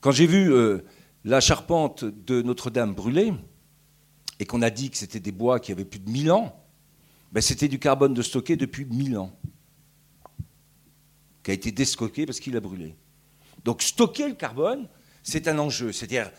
Quand 0.00 0.10
j'ai 0.10 0.26
vu 0.26 0.52
euh, 0.52 0.84
la 1.24 1.40
charpente 1.40 2.04
de 2.04 2.42
Notre-Dame 2.42 2.94
brûlée, 2.94 3.32
et 4.38 4.44
qu'on 4.44 4.60
a 4.62 4.70
dit 4.70 4.90
que 4.90 4.96
c'était 4.96 5.20
des 5.20 5.30
bois 5.30 5.60
qui 5.60 5.70
avaient 5.72 5.84
plus 5.84 6.00
de 6.00 6.10
1000 6.10 6.32
ans, 6.32 6.58
ben 7.30 7.40
c'était 7.40 7.68
du 7.68 7.78
carbone 7.78 8.12
de 8.12 8.22
stocké 8.22 8.56
depuis 8.56 8.84
1000 8.84 9.16
ans, 9.16 9.32
qui 11.42 11.52
a 11.52 11.54
été 11.54 11.70
déstocké 11.70 12.26
parce 12.26 12.40
qu'il 12.40 12.56
a 12.56 12.60
brûlé. 12.60 12.96
Donc 13.64 13.82
stocker 13.82 14.28
le 14.28 14.34
carbone, 14.34 14.88
c'est 15.22 15.48
un 15.48 15.58
enjeu, 15.58 15.92
c'est-à-dire 15.92 16.30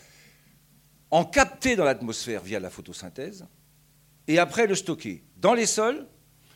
en 1.10 1.24
capter 1.24 1.76
dans 1.76 1.84
l'atmosphère 1.84 2.42
via 2.42 2.60
la 2.60 2.70
photosynthèse, 2.70 3.46
et 4.28 4.38
après 4.38 4.66
le 4.66 4.74
stocker 4.74 5.24
dans 5.38 5.54
les 5.54 5.66
sols 5.66 6.06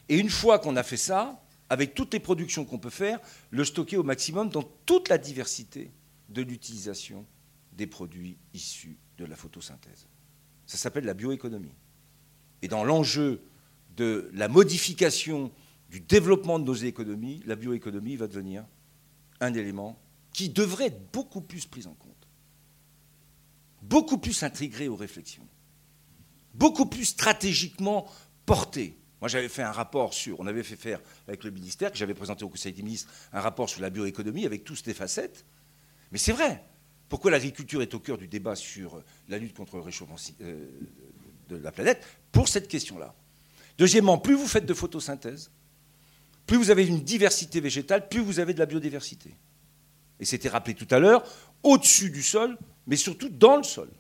et 0.09 0.19
une 0.19 0.31
fois 0.31 0.59
qu'on 0.59 0.77
a 0.77 0.83
fait 0.83 0.97
ça, 0.97 1.43
avec 1.71 1.95
toutes 1.95 2.15
les 2.15 2.21
productions 2.21 2.65
qu'on 2.65 2.79
peut 2.79 2.91
faire, 2.91 3.21
le 3.51 3.65
stocker 3.65 3.97
au 3.97 4.03
maximum 4.03 4.49
dans 4.49 4.63
toute 4.63 5.09
la 5.09 5.19
diversité 5.19 5.91
de 6.29 6.43
l'utilisation 6.43 7.27
des 7.73 7.87
produits 7.87 8.39
issus 8.55 8.99
de 9.19 9.25
la 9.25 9.37
photosynthèse. 9.37 10.07
Ça 10.67 10.79
s'appelle 10.79 11.05
la 11.05 11.15
bioéconomie. 11.15 11.75
Et 12.63 12.69
dans 12.69 12.85
l'enjeu 12.85 13.43
de 13.97 14.31
la 14.33 14.49
modification 14.49 15.53
du 15.91 16.01
développement 16.01 16.59
de 16.59 16.65
nos 16.65 16.75
économies, 16.75 17.43
la 17.47 17.57
bioéconomie 17.57 18.17
va 18.17 18.27
devenir 18.27 18.65
un 19.41 19.55
élément 19.55 19.99
qui 20.33 20.49
devrait 20.49 20.87
être 20.87 21.13
beaucoup 21.13 21.41
plus 21.41 21.67
pris 21.67 21.87
en 21.87 21.95
compte, 21.95 22.29
beaucoup 23.83 24.19
plus 24.19 24.43
intégré 24.43 24.89
aux 24.89 24.97
réflexions, 24.97 25.47
beaucoup 26.55 26.87
plus 26.87 27.07
stratégiquement 27.07 28.07
porté. 28.45 28.99
Moi, 29.21 29.29
j'avais 29.29 29.49
fait 29.49 29.63
un 29.63 29.73
rapport 29.73 30.15
sur, 30.15 30.39
on 30.39 30.47
avait 30.47 30.63
fait 30.63 30.77
faire 30.77 31.01
avec 31.27 31.43
le 31.45 31.51
ministère, 31.51 31.91
que 31.91 31.99
j'avais 31.99 32.15
présenté 32.15 32.45
au 32.45 32.49
Conseil 32.49 32.73
des 32.73 32.83
ministres, 32.83 33.13
un 33.33 33.41
rapport 33.41 33.69
sur 33.69 33.81
la 33.81 33.91
bioéconomie 33.91 34.47
avec 34.47 34.65
toutes 34.65 34.83
ces 34.85 34.95
facettes. 34.95 35.45
Mais 36.13 36.19
c'est 36.19 36.33
vrai. 36.33 36.63
Pourquoi 37.09 37.31
l'agriculture 37.31 37.83
est 37.83 37.95
au 37.95 38.01
cœur 38.01 38.19
du 38.19 38.29
débat 38.29 38.55
sur 38.55 39.03
la 39.29 39.39
lutte 39.39 39.55
contre 39.55 39.77
le 39.77 39.83
réchauffement 39.83 40.17
euh, 40.43 40.69
de 41.49 41.57
la 41.57 41.73
planète? 41.73 42.07
Pour 42.31 42.49
cette 42.49 42.69
question-là. 42.69 43.15
Deuxièmement, 43.79 44.19
plus 44.19 44.35
vous 44.35 44.47
faites 44.47 44.67
de 44.67 44.75
photosynthèse, 44.75 45.51
plus 46.47 46.57
vous 46.57 46.71
avez 46.71 46.87
une 46.87 47.01
diversité 47.01 47.61
végétale, 47.61 48.09
plus 48.09 48.21
vous 48.21 48.41
avez 48.41 48.55
de 48.55 48.59
la 48.59 48.67
biodiversité. 48.67 49.37
Et 50.21 50.25
c'était 50.25 50.49
rappelé 50.49 50.75
tout 50.75 50.87
à 50.91 50.99
l'heure, 50.99 51.25
au-dessus 51.63 52.11
du 52.11 52.23
sol, 52.23 52.59
mais 52.87 52.97
surtout 52.97 53.29
dans 53.29 53.57
le 53.57 53.63
sol. 53.63 53.91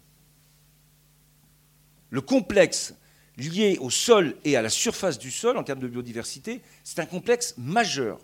Le 2.10 2.20
complexe 2.20 2.94
lié 3.38 3.78
au 3.80 3.90
sol 3.90 4.36
et 4.44 4.56
à 4.56 4.62
la 4.62 4.68
surface 4.68 5.18
du 5.18 5.30
sol 5.30 5.56
en 5.56 5.62
termes 5.62 5.78
de 5.78 5.88
biodiversité, 5.88 6.60
c'est 6.84 6.98
un 6.98 7.06
complexe 7.06 7.54
majeur. 7.56 8.18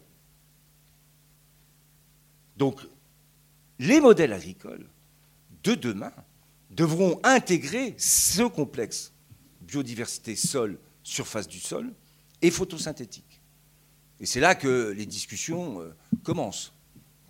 Donc, 2.56 2.80
les 3.78 4.00
modèles 4.00 4.32
agricoles 4.32 4.86
de 5.62 5.74
demain 5.74 6.12
devront 6.70 7.20
intégrer 7.22 7.94
ce 7.96 8.42
complexe 8.42 9.12
biodiversité 9.60 10.36
sol, 10.36 10.78
surface 11.02 11.48
du 11.48 11.60
sol 11.60 11.92
et 12.42 12.50
photosynthétique. 12.50 13.40
Et 14.20 14.26
c'est 14.26 14.40
là 14.40 14.54
que 14.54 14.92
les 14.96 15.06
discussions 15.06 15.80
euh, 15.80 15.94
commencent. 16.22 16.72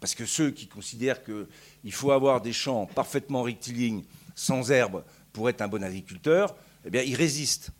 Parce 0.00 0.14
que 0.14 0.26
ceux 0.26 0.50
qui 0.50 0.66
considèrent 0.66 1.22
qu'il 1.24 1.92
faut 1.92 2.10
avoir 2.10 2.40
des 2.40 2.52
champs 2.52 2.86
parfaitement 2.86 3.42
rectilignes, 3.42 4.04
sans 4.34 4.70
herbe, 4.70 5.02
pour 5.32 5.48
être 5.48 5.62
un 5.62 5.68
bon 5.68 5.82
agriculteur, 5.82 6.54
eh 6.84 6.90
bien, 6.90 7.02
ils 7.02 7.16
résistent. 7.16 7.70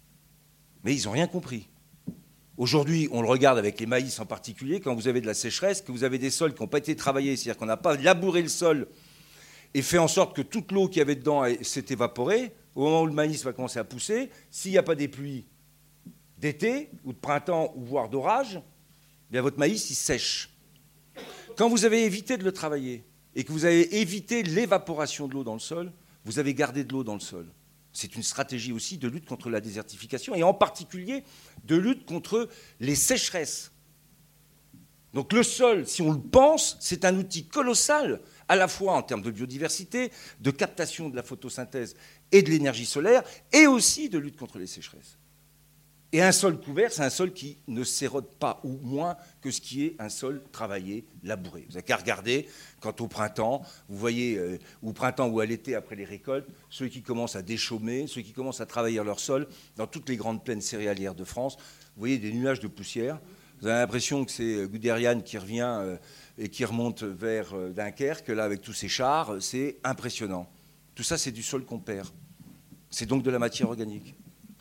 Mais 0.82 0.94
ils 0.94 1.04
n'ont 1.04 1.12
rien 1.12 1.26
compris. 1.26 1.68
Aujourd'hui, 2.56 3.08
on 3.10 3.20
le 3.20 3.28
regarde 3.28 3.58
avec 3.58 3.80
les 3.80 3.86
maïs 3.86 4.18
en 4.20 4.26
particulier, 4.26 4.80
quand 4.80 4.94
vous 4.94 5.08
avez 5.08 5.20
de 5.20 5.26
la 5.26 5.34
sécheresse, 5.34 5.82
que 5.82 5.90
vous 5.90 6.04
avez 6.04 6.18
des 6.18 6.30
sols 6.30 6.54
qui 6.54 6.62
n'ont 6.62 6.68
pas 6.68 6.78
été 6.78 6.94
travaillés, 6.94 7.36
c'est-à-dire 7.36 7.58
qu'on 7.58 7.66
n'a 7.66 7.76
pas 7.76 7.96
labouré 7.96 8.42
le 8.42 8.48
sol 8.48 8.86
et 9.74 9.82
fait 9.82 9.98
en 9.98 10.06
sorte 10.06 10.36
que 10.36 10.42
toute 10.42 10.70
l'eau 10.70 10.88
qui 10.88 11.00
y 11.00 11.02
avait 11.02 11.16
dedans 11.16 11.42
s'est 11.62 11.86
évaporée, 11.90 12.54
au 12.76 12.84
moment 12.84 13.02
où 13.02 13.06
le 13.06 13.12
maïs 13.12 13.42
va 13.42 13.52
commencer 13.52 13.80
à 13.80 13.84
pousser, 13.84 14.30
s'il 14.50 14.70
n'y 14.70 14.78
a 14.78 14.84
pas 14.84 14.94
des 14.94 15.08
pluies 15.08 15.46
d'été 16.38 16.90
ou 17.04 17.12
de 17.12 17.18
printemps 17.18 17.72
ou 17.74 17.84
voire 17.84 18.08
d'orage, 18.08 18.60
eh 19.28 19.32
bien 19.32 19.42
votre 19.42 19.58
maïs 19.58 19.90
il 19.90 19.96
sèche. 19.96 20.50
Quand 21.56 21.68
vous 21.68 21.84
avez 21.84 22.04
évité 22.04 22.36
de 22.36 22.44
le 22.44 22.52
travailler 22.52 23.04
et 23.34 23.42
que 23.42 23.50
vous 23.50 23.64
avez 23.64 24.00
évité 24.00 24.44
l'évaporation 24.44 25.26
de 25.26 25.34
l'eau 25.34 25.44
dans 25.44 25.54
le 25.54 25.60
sol, 25.60 25.92
vous 26.24 26.38
avez 26.38 26.54
gardé 26.54 26.84
de 26.84 26.92
l'eau 26.92 27.02
dans 27.02 27.14
le 27.14 27.20
sol. 27.20 27.46
C'est 27.94 28.16
une 28.16 28.24
stratégie 28.24 28.72
aussi 28.72 28.98
de 28.98 29.08
lutte 29.08 29.24
contre 29.24 29.48
la 29.48 29.60
désertification 29.60 30.34
et 30.34 30.42
en 30.42 30.52
particulier 30.52 31.22
de 31.64 31.76
lutte 31.76 32.04
contre 32.04 32.48
les 32.80 32.96
sécheresses. 32.96 33.70
Donc 35.14 35.32
le 35.32 35.44
sol, 35.44 35.86
si 35.86 36.02
on 36.02 36.12
le 36.12 36.20
pense, 36.20 36.76
c'est 36.80 37.04
un 37.04 37.16
outil 37.16 37.46
colossal, 37.46 38.20
à 38.48 38.56
la 38.56 38.66
fois 38.66 38.94
en 38.94 39.02
termes 39.02 39.22
de 39.22 39.30
biodiversité, 39.30 40.10
de 40.40 40.50
captation 40.50 41.08
de 41.08 41.14
la 41.14 41.22
photosynthèse 41.22 41.94
et 42.32 42.42
de 42.42 42.50
l'énergie 42.50 42.84
solaire, 42.84 43.22
et 43.52 43.68
aussi 43.68 44.08
de 44.08 44.18
lutte 44.18 44.36
contre 44.36 44.58
les 44.58 44.66
sécheresses. 44.66 45.16
Et 46.14 46.22
un 46.22 46.30
sol 46.30 46.60
couvert, 46.60 46.92
c'est 46.92 47.02
un 47.02 47.10
sol 47.10 47.32
qui 47.32 47.58
ne 47.66 47.82
s'érode 47.82 48.28
pas 48.38 48.60
ou 48.62 48.78
moins 48.84 49.16
que 49.40 49.50
ce 49.50 49.60
qui 49.60 49.84
est 49.84 49.96
un 49.98 50.08
sol 50.08 50.44
travaillé, 50.52 51.04
labouré. 51.24 51.64
Vous 51.66 51.72
n'avez 51.72 51.82
qu'à 51.82 51.96
regarder 51.96 52.46
quand 52.78 53.00
au 53.00 53.08
printemps, 53.08 53.62
vous 53.88 53.98
voyez, 53.98 54.38
euh, 54.38 54.60
au 54.84 54.92
printemps 54.92 55.26
ou 55.26 55.40
à 55.40 55.44
l'été 55.44 55.74
après 55.74 55.96
les 55.96 56.04
récoltes, 56.04 56.46
ceux 56.70 56.86
qui 56.86 57.02
commencent 57.02 57.34
à 57.34 57.42
déchaumer, 57.42 58.06
ceux 58.06 58.22
qui 58.22 58.30
commencent 58.30 58.60
à 58.60 58.66
travailler 58.66 59.02
leur 59.02 59.18
sol, 59.18 59.48
dans 59.74 59.88
toutes 59.88 60.08
les 60.08 60.16
grandes 60.16 60.44
plaines 60.44 60.60
céréalières 60.60 61.16
de 61.16 61.24
France, 61.24 61.56
vous 61.56 62.00
voyez 62.02 62.18
des 62.18 62.32
nuages 62.32 62.60
de 62.60 62.68
poussière. 62.68 63.18
Vous 63.60 63.66
avez 63.66 63.80
l'impression 63.80 64.24
que 64.24 64.30
c'est 64.30 64.54
euh, 64.54 64.66
Guderian 64.68 65.20
qui 65.20 65.36
revient 65.36 65.78
euh, 65.80 65.96
et 66.38 66.48
qui 66.48 66.64
remonte 66.64 67.02
vers 67.02 67.56
Dunkerque, 67.70 68.28
là, 68.28 68.44
avec 68.44 68.60
tous 68.60 68.72
ses 68.72 68.88
chars. 68.88 69.42
C'est 69.42 69.78
impressionnant. 69.82 70.48
Tout 70.94 71.02
ça, 71.02 71.18
c'est 71.18 71.32
du 71.32 71.42
sol 71.42 71.64
qu'on 71.64 71.80
perd. 71.80 72.06
C'est 72.88 73.06
donc 73.06 73.24
de 73.24 73.32
la 73.32 73.40
matière 73.40 73.68
organique. 73.68 74.14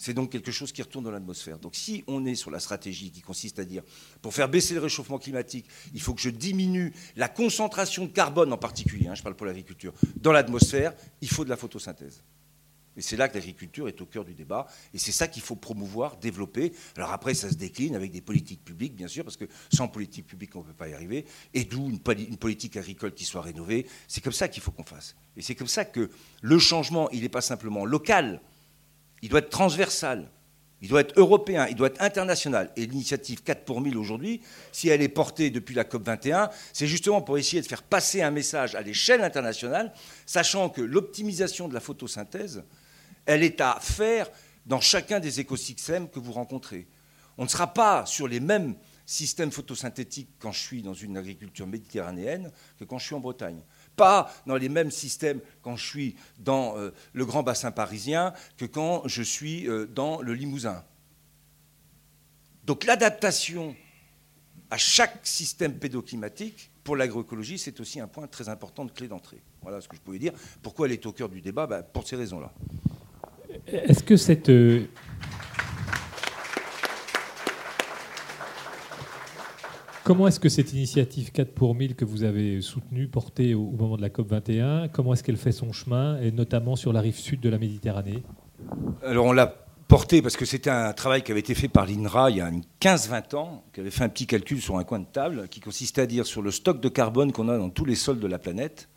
C'est 0.04 0.14
donc 0.14 0.34
quelque 0.34 0.52
chose 0.52 0.74
qui 0.74 0.82
retourne 0.82 1.06
dans 1.06 1.12
l'atmosphère. 1.12 1.60
Donc 1.60 1.76
si 1.76 2.04
on 2.08 2.26
est 2.26 2.36
sur 2.36 2.52
la 2.52 2.60
stratégie 2.60 3.10
qui 3.10 3.22
consiste 3.22 3.58
à 3.60 3.64
dire, 3.64 3.84
pour 4.22 4.34
faire 4.34 4.50
baisser 4.50 4.74
le 4.74 4.82
réchauffement 4.82 5.18
climatique, 5.18 5.66
il 5.94 6.02
faut 6.02 6.14
que 6.14 6.20
je 6.20 6.30
diminue 6.30 6.92
la 7.16 7.30
concentration 7.30 8.04
de 8.04 8.12
carbone 8.12 8.52
en 8.52 8.58
particulier, 8.58 9.08
hein, 9.08 9.16
je 9.16 9.24
parle 9.24 9.36
pour 9.36 9.46
l'agriculture, 9.46 9.94
dans 10.18 10.34
l'atmosphère, 10.34 10.94
il 11.22 11.30
faut 11.30 11.46
de 11.46 11.50
la 11.50 11.56
photosynthèse. 11.56 12.22
Et 12.98 13.02
c'est 13.02 13.16
là 13.16 13.30
que 13.30 13.36
l'agriculture 13.36 13.88
est 13.88 14.02
au 14.02 14.06
cœur 14.06 14.26
du 14.26 14.34
débat. 14.34 14.68
Et 14.94 14.98
c'est 14.98 15.14
ça 15.14 15.30
qu'il 15.30 15.42
faut 15.42 15.56
promouvoir, 15.56 16.18
développer. 16.18 16.74
Alors 16.98 17.12
après, 17.12 17.34
ça 17.34 17.50
se 17.50 17.56
décline 17.56 17.96
avec 17.96 18.12
des 18.12 18.22
politiques 18.22 18.64
publiques, 18.64 18.96
bien 18.96 19.08
sûr, 19.08 19.24
parce 19.24 19.38
que 19.38 19.46
sans 19.74 19.88
politique 19.88 20.28
publique, 20.28 20.56
on 20.58 20.60
ne 20.60 20.66
peut 20.66 20.74
pas 20.74 20.90
y 20.90 20.94
arriver. 20.94 21.26
Et 21.54 21.64
d'où 21.64 21.90
une, 21.90 22.00
politique 22.38 22.76
agricole 22.76 23.14
qui 23.14 23.24
soit 23.24 23.42
rénovée. 23.42 23.88
C'est 24.10 24.22
comme 24.22 24.34
ça 24.34 24.50
qu'il 24.50 24.62
faut 24.62 24.72
qu'on 24.72 24.84
fasse. 24.84 25.16
Et 25.38 25.42
c'est 25.42 25.56
comme 25.56 25.68
ça 25.68 25.86
que 25.86 26.12
le 26.42 26.60
changement, 26.60 27.10
il 27.12 27.22
n'est 27.22 27.30
pas 27.30 27.42
simplement 27.42 27.86
local, 27.86 28.42
il 29.24 29.30
doit 29.30 29.40
être 29.40 29.50
transversal, 29.50 30.30
il 30.82 30.90
doit 30.90 31.00
être 31.00 31.18
européen, 31.18 31.66
il 31.70 31.76
doit 31.76 31.88
être 31.88 32.02
international. 32.02 32.70
Et 32.76 32.86
l'initiative 32.86 33.42
4 33.42 33.64
pour 33.64 33.80
1000 33.80 33.98
aujourd'hui, 33.98 34.42
si 34.74 34.90
elle 34.90 35.02
est 35.02 35.08
portée 35.08 35.50
depuis 35.50 35.74
la 35.74 35.86
COP 35.86 36.06
21, 36.06 36.50
c'est 36.74 36.88
justement 36.88 37.22
pour 37.22 37.38
essayer 37.38 37.62
de 37.62 37.68
faire 37.68 37.84
passer 37.84 38.22
un 38.22 38.32
message 38.32 38.76
à 38.76 38.82
l'échelle 38.82 39.24
internationale, 39.24 39.94
sachant 40.26 40.68
que 40.68 40.82
l'optimisation 40.82 41.70
de 41.70 41.74
la 41.74 41.80
photosynthèse, 41.80 42.66
elle 43.26 43.44
est 43.44 43.62
à 43.62 43.78
faire 43.80 44.30
dans 44.66 44.82
chacun 44.82 45.22
des 45.22 45.40
écosystèmes 45.40 46.10
que 46.10 46.20
vous 46.20 46.34
rencontrez. 46.34 46.86
On 47.38 47.46
ne 47.46 47.50
sera 47.50 47.74
pas 47.74 48.06
sur 48.06 48.28
les 48.28 48.42
mêmes 48.42 48.76
systèmes 49.06 49.52
photosynthétiques 49.52 50.32
quand 50.38 50.52
je 50.52 50.60
suis 50.60 50.82
dans 50.82 50.94
une 50.94 51.16
agriculture 51.16 51.66
méditerranéenne 51.66 52.52
que 52.78 52.84
quand 52.84 52.98
je 52.98 53.06
suis 53.06 53.16
en 53.16 53.22
Bretagne 53.22 53.62
pas 53.96 54.34
dans 54.46 54.56
les 54.56 54.70
mêmes 54.70 54.92
systèmes 54.92 55.40
quand 55.62 55.76
je 55.76 55.86
suis 55.86 56.16
dans 56.40 56.78
euh, 56.78 56.92
le 57.14 57.26
grand 57.26 57.44
bassin 57.44 57.72
parisien 57.72 58.34
que 58.58 58.66
quand 58.66 59.08
je 59.08 59.22
suis 59.22 59.68
euh, 59.68 59.86
dans 59.86 60.22
le 60.22 60.34
Limousin. 60.34 60.84
Donc 62.66 62.86
l'adaptation 62.86 63.76
à 64.70 64.78
chaque 64.78 65.20
système 65.24 65.74
pédoclimatique 65.78 66.72
pour 66.84 66.96
l'agroécologie, 66.96 67.58
c'est 67.58 67.80
aussi 67.80 68.00
un 68.00 68.08
point 68.08 68.28
très 68.28 68.50
important 68.50 68.86
de 68.86 68.92
clé 68.92 69.08
d'entrée. 69.08 69.42
Voilà 69.62 69.80
ce 69.80 69.88
que 69.88 69.96
je 69.96 70.02
pouvais 70.02 70.20
dire. 70.20 70.34
Pourquoi 70.62 70.88
elle 70.88 70.94
est 70.94 71.06
au 71.06 71.12
cœur 71.12 71.30
du 71.30 71.42
débat? 71.42 71.68
Ben, 71.68 71.84
Pour 71.84 72.08
ces 72.08 72.16
raisons-là. 72.16 72.52
Est-ce 73.68 74.04
que 74.04 74.18
cette 74.18 74.50
Comment 80.04 80.28
est-ce 80.28 80.42
que 80.42 80.50
cette 80.50 80.74
initiative 80.74 81.32
4 81.32 81.54
pour 81.54 81.76
1000 81.76 81.96
que 81.96 82.04
vous 82.04 82.24
avez 82.24 82.60
soutenue, 82.60 83.08
portée 83.08 83.54
au, 83.54 83.72
moment 83.72 83.96
de 83.96 84.02
la 84.02 84.10
COP 84.10 84.28
21, 84.28 84.90
comment 84.90 85.14
est-ce 85.14 85.24
qu'elle 85.24 85.38
fait 85.38 85.54
son 85.54 85.72
chemin, 85.72 86.20
et 86.20 86.34
notamment 86.34 86.76
sur 86.76 86.92
la 86.92 87.00
rive 87.00 87.16
sud 87.16 87.40
de 87.40 87.48
la 87.48 87.58
Méditerranée? 87.58 88.22
Alors 89.02 89.28
on 89.28 89.32
l'a 89.32 89.48
portée 89.88 90.22
parce 90.22 90.36
que 90.36 90.44
c'était 90.44 90.70
un 90.70 90.92
travail 90.92 91.24
qui 91.24 91.32
avait 91.32 91.40
été 91.40 91.56
fait 91.56 91.70
par 91.70 91.86
l'INRA 91.86 92.32
il 92.32 92.38
y 92.38 92.42
a 92.42 92.52
15-20 92.82 93.36
ans, 93.38 93.64
qui 93.72 93.80
avait 93.80 93.92
fait 93.92 94.04
un 94.04 94.10
petit 94.10 94.28
calcul 94.28 94.62
sur 94.62 94.78
un 94.78 94.84
coin 94.84 95.00
de 95.00 95.06
table, 95.06 95.48
qui 95.48 95.62
consistait 95.62 96.02
à 96.02 96.06
dire 96.06 96.26
sur 96.26 96.42
le 96.42 96.52
stock 96.52 96.82
de 96.82 96.90
carbone 96.90 97.32
qu'on 97.32 97.48
a 97.48 97.58
dans 97.58 97.70
tous 97.70 97.86
les 97.86 97.96
sols 97.96 98.20
de 98.20 98.28
la 98.28 98.40
planète, 98.40 98.90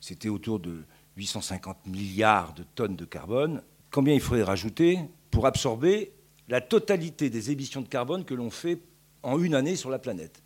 c'était 0.00 0.28
autour 0.28 0.58
de 0.58 0.82
850 1.16 1.86
milliards 1.86 2.54
de 2.54 2.64
tonnes 2.74 2.96
de 2.96 3.04
carbone, 3.04 3.62
combien 3.92 4.14
il 4.14 4.20
faudrait 4.20 4.42
rajouter 4.42 4.98
pour 5.30 5.46
absorber 5.46 6.10
la 6.48 6.60
totalité 6.60 7.30
des 7.30 7.52
émissions 7.52 7.82
de 7.82 7.88
carbone 7.88 8.24
que 8.24 8.34
l'on 8.34 8.50
fait 8.50 8.80
en 9.22 9.42
une 9.42 9.54
année 9.54 9.76
sur 9.76 9.90
la 9.90 9.98
planète. 9.98 10.42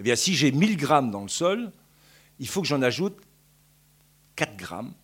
Eh 0.00 0.02
bien, 0.02 0.16
si 0.16 0.34
j'ai 0.34 0.52
1000 0.52 0.76
grammes 0.76 1.10
dans 1.10 1.22
le 1.22 1.28
sol, 1.28 1.72
il 2.38 2.48
faut 2.48 2.62
que 2.62 2.68
j'en 2.68 2.82
ajoute 2.82 3.16
4 4.36 4.56
grammes 4.56 4.94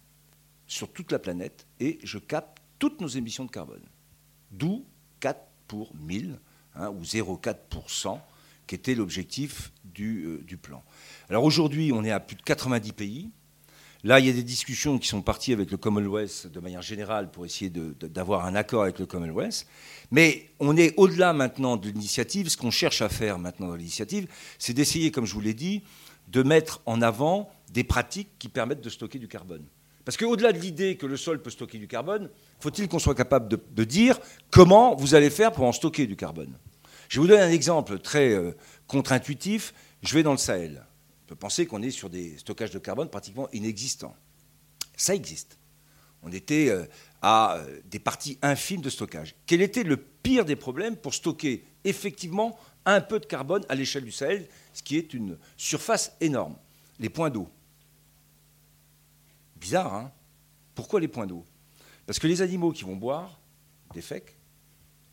sur 0.66 0.92
toute 0.92 1.12
la 1.12 1.18
planète 1.18 1.66
et 1.80 1.98
je 2.02 2.18
capte 2.18 2.58
toutes 2.78 3.00
nos 3.00 3.08
émissions 3.08 3.44
de 3.44 3.50
carbone. 3.50 3.82
D'où 4.50 4.84
4 5.20 5.40
pour 5.66 5.94
1000, 5.96 6.38
hein, 6.76 6.90
ou 6.90 7.02
0,4%, 7.02 8.20
qui 8.66 8.74
était 8.74 8.94
l'objectif 8.94 9.72
euh, 10.00 10.42
du, 10.46 10.56
plan. 10.56 10.82
Alors 11.28 11.44
aujourd'hui, 11.44 11.92
on 11.92 12.04
est 12.04 12.10
à 12.10 12.20
plus 12.20 12.36
de 12.36 12.42
90 12.42 12.92
pays. 12.92 13.30
Là, 14.04 14.20
il 14.20 14.26
y 14.26 14.28
a 14.28 14.34
des 14.34 14.42
discussions 14.42 14.98
qui 14.98 15.08
sont 15.08 15.22
parties 15.22 15.54
avec 15.54 15.70
le 15.70 15.78
Commonwealth 15.78 16.48
de 16.52 16.60
manière 16.60 16.82
générale 16.82 17.30
pour 17.30 17.46
essayer 17.46 17.70
d'avoir 17.70 18.44
un 18.44 18.54
accord 18.54 18.82
avec 18.82 18.98
le 18.98 19.06
Commonwealth. 19.06 19.66
Mais 20.10 20.50
on 20.60 20.76
est 20.76 20.92
au-delà 20.98 21.32
maintenant 21.32 21.78
de 21.78 21.88
l'initiative. 21.88 22.50
Ce 22.50 22.58
qu'on 22.58 22.70
cherche 22.70 23.00
à 23.00 23.08
faire 23.08 23.38
maintenant 23.38 23.68
dans 23.68 23.76
l'initiative, 23.76 24.26
c'est 24.58 24.74
d'essayer, 24.74 25.10
comme 25.10 25.24
je 25.24 25.32
vous 25.32 25.40
l'ai 25.40 25.54
dit, 25.54 25.82
de 26.28 26.42
mettre 26.42 26.82
en 26.84 27.00
avant 27.00 27.50
des 27.72 27.82
pratiques 27.82 28.28
qui 28.38 28.48
permettent 28.48 28.82
de 28.82 28.90
stocker 28.90 29.18
du 29.18 29.26
carbone. 29.26 29.64
Parce 30.04 30.18
qu'au-delà 30.18 30.52
de 30.52 30.58
l'idée 30.58 30.96
que 30.96 31.06
le 31.06 31.16
sol 31.16 31.40
peut 31.40 31.48
stocker 31.48 31.78
du 31.78 31.88
carbone, 31.88 32.28
faut-il 32.60 32.88
qu'on 32.88 32.98
soit 32.98 33.14
capable 33.14 33.48
de, 33.48 33.84
dire 33.84 34.18
comment 34.50 34.94
vous 34.96 35.14
allez 35.14 35.30
faire 35.30 35.50
pour 35.50 35.64
en 35.64 35.72
stocker 35.72 36.06
du 36.06 36.14
carbone? 36.14 36.52
Je 37.08 37.16
vais 37.16 37.22
vous 37.22 37.28
donner 37.28 37.42
un 37.42 37.50
exemple 37.50 37.98
très 37.98 38.34
euh, 38.34 38.52
contre-intuitif. 38.86 39.72
Je 40.02 40.12
vais 40.12 40.22
dans 40.22 40.32
le 40.32 40.36
Sahel. 40.36 40.84
On 41.24 41.28
peut 41.28 41.36
penser 41.36 41.66
qu'on 41.66 41.82
est 41.82 41.90
sur 41.90 42.10
des 42.10 42.36
stockages 42.38 42.70
de 42.70 42.78
carbone 42.78 43.08
pratiquement 43.08 43.48
inexistants. 43.52 44.14
Ça 44.96 45.14
existe. 45.14 45.58
On 46.22 46.30
était 46.32 46.68
euh, 46.68 46.84
à 47.22 47.56
euh, 47.56 47.80
des 47.86 47.98
parties 47.98 48.38
infimes 48.42 48.82
de 48.82 48.90
stockage. 48.90 49.34
Quel 49.46 49.62
était 49.62 49.84
le 49.84 49.96
pire 49.96 50.44
des 50.44 50.56
problèmes 50.56 50.96
pour 50.96 51.14
stocker 51.14 51.64
effectivement 51.84 52.58
un 52.84 53.00
peu 53.00 53.20
de 53.20 53.26
carbone 53.26 53.64
à 53.68 53.74
l'échelle 53.74 54.04
du 54.04 54.12
Sahel, 54.12 54.48
ce 54.72 54.82
qui 54.82 54.96
est 54.96 55.14
une 55.14 55.38
surface 55.56 56.12
énorme? 56.20 56.56
Les 56.98 57.08
points 57.08 57.30
d'eau. 57.30 57.48
Bizarre, 59.56 59.94
hein? 59.94 60.12
Pourquoi 60.74 61.00
les 61.00 61.08
points 61.08 61.26
d'eau? 61.26 61.44
Parce 62.06 62.18
que 62.18 62.26
les 62.26 62.42
animaux 62.42 62.72
qui 62.72 62.84
vont 62.84 62.96
boire 62.96 63.40
des 63.94 64.02
fecs 64.02 64.36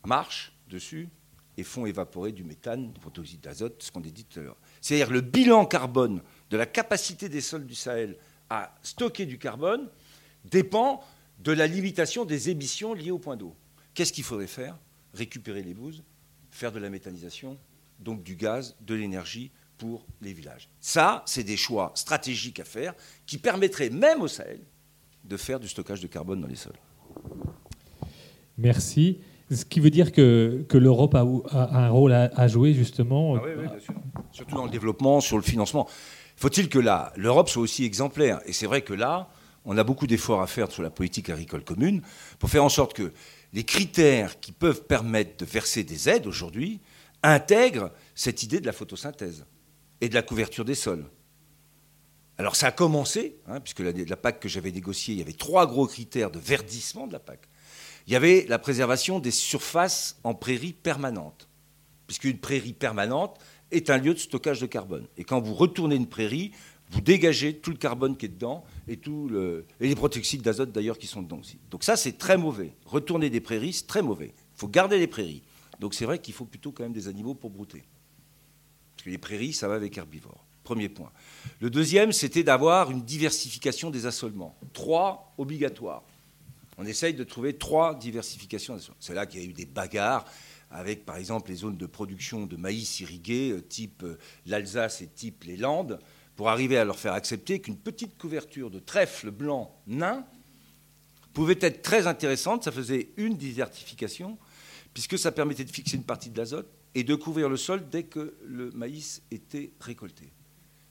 marchent 0.04 0.52
dessus 0.68 1.08
et 1.56 1.62
font 1.62 1.86
évaporer 1.86 2.32
du 2.32 2.44
méthane, 2.44 2.92
du 2.92 3.00
protoxyde 3.00 3.40
d'azote, 3.40 3.82
ce 3.82 3.90
qu'on 3.90 4.00
a 4.00 4.08
dit 4.08 4.24
tout 4.24 4.40
à 4.40 4.42
l'heure. 4.42 4.56
C'est-à-dire 4.82 5.10
le 5.10 5.22
bilan 5.22 5.64
carbone 5.64 6.20
de 6.50 6.56
la 6.58 6.66
capacité 6.66 7.30
des 7.30 7.40
sols 7.40 7.64
du 7.64 7.74
Sahel 7.74 8.18
à 8.50 8.74
stocker 8.82 9.24
du 9.24 9.38
carbone 9.38 9.88
dépend 10.44 11.02
de 11.38 11.52
la 11.52 11.66
limitation 11.66 12.26
des 12.26 12.50
émissions 12.50 12.92
liées 12.92 13.12
aux 13.12 13.18
points 13.18 13.36
d'eau. 13.36 13.54
Qu'est-ce 13.94 14.12
qu'il 14.12 14.24
faudrait 14.24 14.46
faire? 14.46 14.76
Récupérer 15.14 15.62
les 15.62 15.72
bouses, 15.72 16.02
faire 16.50 16.72
de 16.72 16.78
la 16.78 16.90
méthanisation, 16.90 17.56
donc 18.00 18.22
du 18.22 18.34
gaz, 18.34 18.76
de 18.80 18.94
l'énergie 18.94 19.52
pour 19.78 20.04
les 20.20 20.32
villages. 20.32 20.68
Ça, 20.80 21.22
c'est 21.26 21.44
des 21.44 21.56
choix 21.56 21.92
stratégiques 21.94 22.60
à 22.60 22.64
faire 22.64 22.94
qui 23.24 23.38
permettraient 23.38 23.90
même 23.90 24.20
au 24.20 24.28
Sahel 24.28 24.60
de 25.24 25.36
faire 25.36 25.60
du 25.60 25.68
stockage 25.68 26.00
de 26.00 26.08
carbone 26.08 26.40
dans 26.40 26.48
les 26.48 26.56
sols. 26.56 26.78
Merci. 28.58 29.20
Ce 29.50 29.64
qui 29.64 29.80
veut 29.80 29.90
dire 29.90 30.12
que, 30.12 30.64
que 30.68 30.78
l'Europe 30.78 31.14
a, 31.14 31.20
un 31.20 31.88
rôle 31.88 32.12
à, 32.12 32.48
jouer 32.48 32.74
justement. 32.74 33.36
Ah 33.36 33.42
oui, 33.44 33.50
oui, 33.56 33.68
bien 33.68 33.80
sûr. 33.80 33.94
Surtout 34.32 34.56
dans 34.56 34.64
le 34.64 34.70
développement, 34.70 35.20
sur 35.20 35.36
le 35.36 35.42
financement. 35.42 35.88
Faut-il 36.36 36.68
que 36.68 36.78
l'Europe 37.16 37.48
soit 37.48 37.62
aussi 37.62 37.84
exemplaire? 37.84 38.40
Et 38.46 38.52
c'est 38.52 38.66
vrai 38.66 38.82
que 38.82 38.94
là, 38.94 39.28
on 39.64 39.76
a 39.78 39.84
beaucoup 39.84 40.06
d'efforts 40.06 40.42
à 40.42 40.46
faire 40.46 40.70
sur 40.70 40.82
la 40.82 40.90
politique 40.90 41.30
agricole 41.30 41.64
commune 41.64 42.02
pour 42.38 42.50
faire 42.50 42.64
en 42.64 42.68
sorte 42.68 42.94
que 42.94 43.12
les 43.52 43.64
critères 43.64 44.40
qui 44.40 44.52
peuvent 44.52 44.84
permettre 44.84 45.36
de 45.36 45.44
verser 45.44 45.84
des 45.84 46.08
aides 46.08 46.26
aujourd'hui 46.26 46.80
intègrent 47.22 47.92
cette 48.14 48.42
idée 48.42 48.60
de 48.60 48.66
la 48.66 48.72
photosynthèse 48.72 49.44
et 50.00 50.08
de 50.08 50.14
la 50.14 50.22
couverture 50.22 50.64
des 50.64 50.74
sols. 50.74 51.04
Alors 52.38 52.56
ça 52.56 52.68
a 52.68 52.72
commencé, 52.72 53.36
hein, 53.46 53.60
puisque 53.60 53.80
la, 53.80 53.92
la 53.92 54.16
PAC 54.16 54.40
que 54.40 54.48
j'avais 54.48 54.72
négociée, 54.72 55.14
il 55.14 55.18
y 55.18 55.22
avait 55.22 55.32
trois 55.32 55.66
gros 55.66 55.86
critères 55.86 56.30
de 56.30 56.40
verdissement 56.40 57.06
de 57.06 57.12
la 57.12 57.20
PAC. 57.20 57.48
Il 58.06 58.12
y 58.12 58.16
avait 58.16 58.46
la 58.48 58.58
préservation 58.58 59.20
des 59.20 59.30
surfaces 59.30 60.18
en 60.24 60.34
prairie 60.34 60.72
permanente, 60.72 61.48
puisqu'une 62.06 62.38
prairie 62.38 62.72
permanente 62.72 63.38
est 63.72 63.90
un 63.90 63.98
lieu 63.98 64.14
de 64.14 64.18
stockage 64.18 64.60
de 64.60 64.66
carbone. 64.66 65.06
Et 65.16 65.24
quand 65.24 65.40
vous 65.40 65.54
retournez 65.54 65.96
une 65.96 66.06
prairie, 66.06 66.52
vous 66.90 67.00
dégagez 67.00 67.56
tout 67.56 67.70
le 67.70 67.76
carbone 67.76 68.16
qui 68.16 68.26
est 68.26 68.28
dedans 68.28 68.64
et, 68.86 68.98
tout 68.98 69.30
les 69.80 69.94
protoxydes 69.94 70.42
d'azote 70.42 70.72
d'ailleurs 70.72 70.98
qui 70.98 71.06
sont 71.06 71.22
dedans 71.22 71.38
aussi. 71.38 71.58
Donc 71.70 71.84
ça, 71.84 71.96
c'est 71.96 72.18
très 72.18 72.36
mauvais. 72.36 72.72
Retourner 72.84 73.30
des 73.30 73.40
prairies, 73.40 73.72
c'est 73.72 73.86
très 73.86 74.02
mauvais. 74.02 74.34
Il 74.36 74.58
faut 74.58 74.68
garder 74.68 74.98
les 74.98 75.06
prairies. 75.06 75.42
Donc 75.80 75.94
c'est 75.94 76.04
vrai 76.04 76.18
qu'il 76.18 76.34
faut 76.34 76.44
plutôt 76.44 76.70
quand 76.70 76.82
même 76.82 76.92
des 76.92 77.08
animaux 77.08 77.34
pour 77.34 77.50
brouter. 77.50 77.82
Parce 78.94 79.04
que 79.04 79.10
les 79.10 79.18
prairies, 79.18 79.52
ça 79.52 79.68
va 79.68 79.74
avec 79.74 79.96
herbivores. 79.96 80.44
Premier 80.64 80.88
point. 80.88 81.10
Le 81.60 81.70
deuxième, 81.70 82.12
c'était 82.12 82.44
d'avoir 82.44 82.90
une 82.90 83.02
diversification 83.02 83.90
des 83.90 84.06
assolements. 84.06 84.56
Trois 84.72 85.34
obligatoires. 85.38 86.04
On 86.78 86.84
essaye 86.84 87.14
de 87.14 87.24
trouver 87.24 87.54
trois 87.54 87.94
diversifications. 87.94 88.76
C'est 89.00 89.14
là 89.14 89.26
qu'il 89.26 89.40
y 89.40 89.42
a 89.42 89.46
eu 89.46 89.52
des 89.52 89.66
bagarres 89.66 90.24
avec, 90.72 91.04
par 91.04 91.16
exemple, 91.16 91.50
les 91.50 91.56
zones 91.56 91.76
de 91.76 91.86
production 91.86 92.46
de 92.46 92.56
maïs 92.56 93.00
irrigué, 93.00 93.50
euh, 93.50 93.60
type 93.60 94.02
euh, 94.02 94.18
l'Alsace 94.46 95.02
et 95.02 95.06
type 95.06 95.44
les 95.44 95.56
Landes, 95.56 95.98
pour 96.34 96.48
arriver 96.48 96.78
à 96.78 96.84
leur 96.84 96.98
faire 96.98 97.12
accepter 97.12 97.60
qu'une 97.60 97.76
petite 97.76 98.16
couverture 98.16 98.70
de 98.70 98.78
trèfle 98.78 99.30
blanc 99.30 99.76
nain 99.86 100.24
pouvait 101.34 101.58
être 101.60 101.82
très 101.82 102.06
intéressante. 102.06 102.64
Ça 102.64 102.72
faisait 102.72 103.10
une 103.18 103.36
diversification, 103.36 104.38
puisque 104.94 105.18
ça 105.18 105.30
permettait 105.30 105.64
de 105.64 105.70
fixer 105.70 105.96
une 105.96 106.04
partie 106.04 106.30
de 106.30 106.38
l'azote 106.38 106.70
et 106.94 107.04
de 107.04 107.14
couvrir 107.14 107.50
le 107.50 107.58
sol 107.58 107.86
dès 107.90 108.04
que 108.04 108.34
le 108.44 108.70
maïs 108.70 109.22
était 109.30 109.72
récolté. 109.78 110.32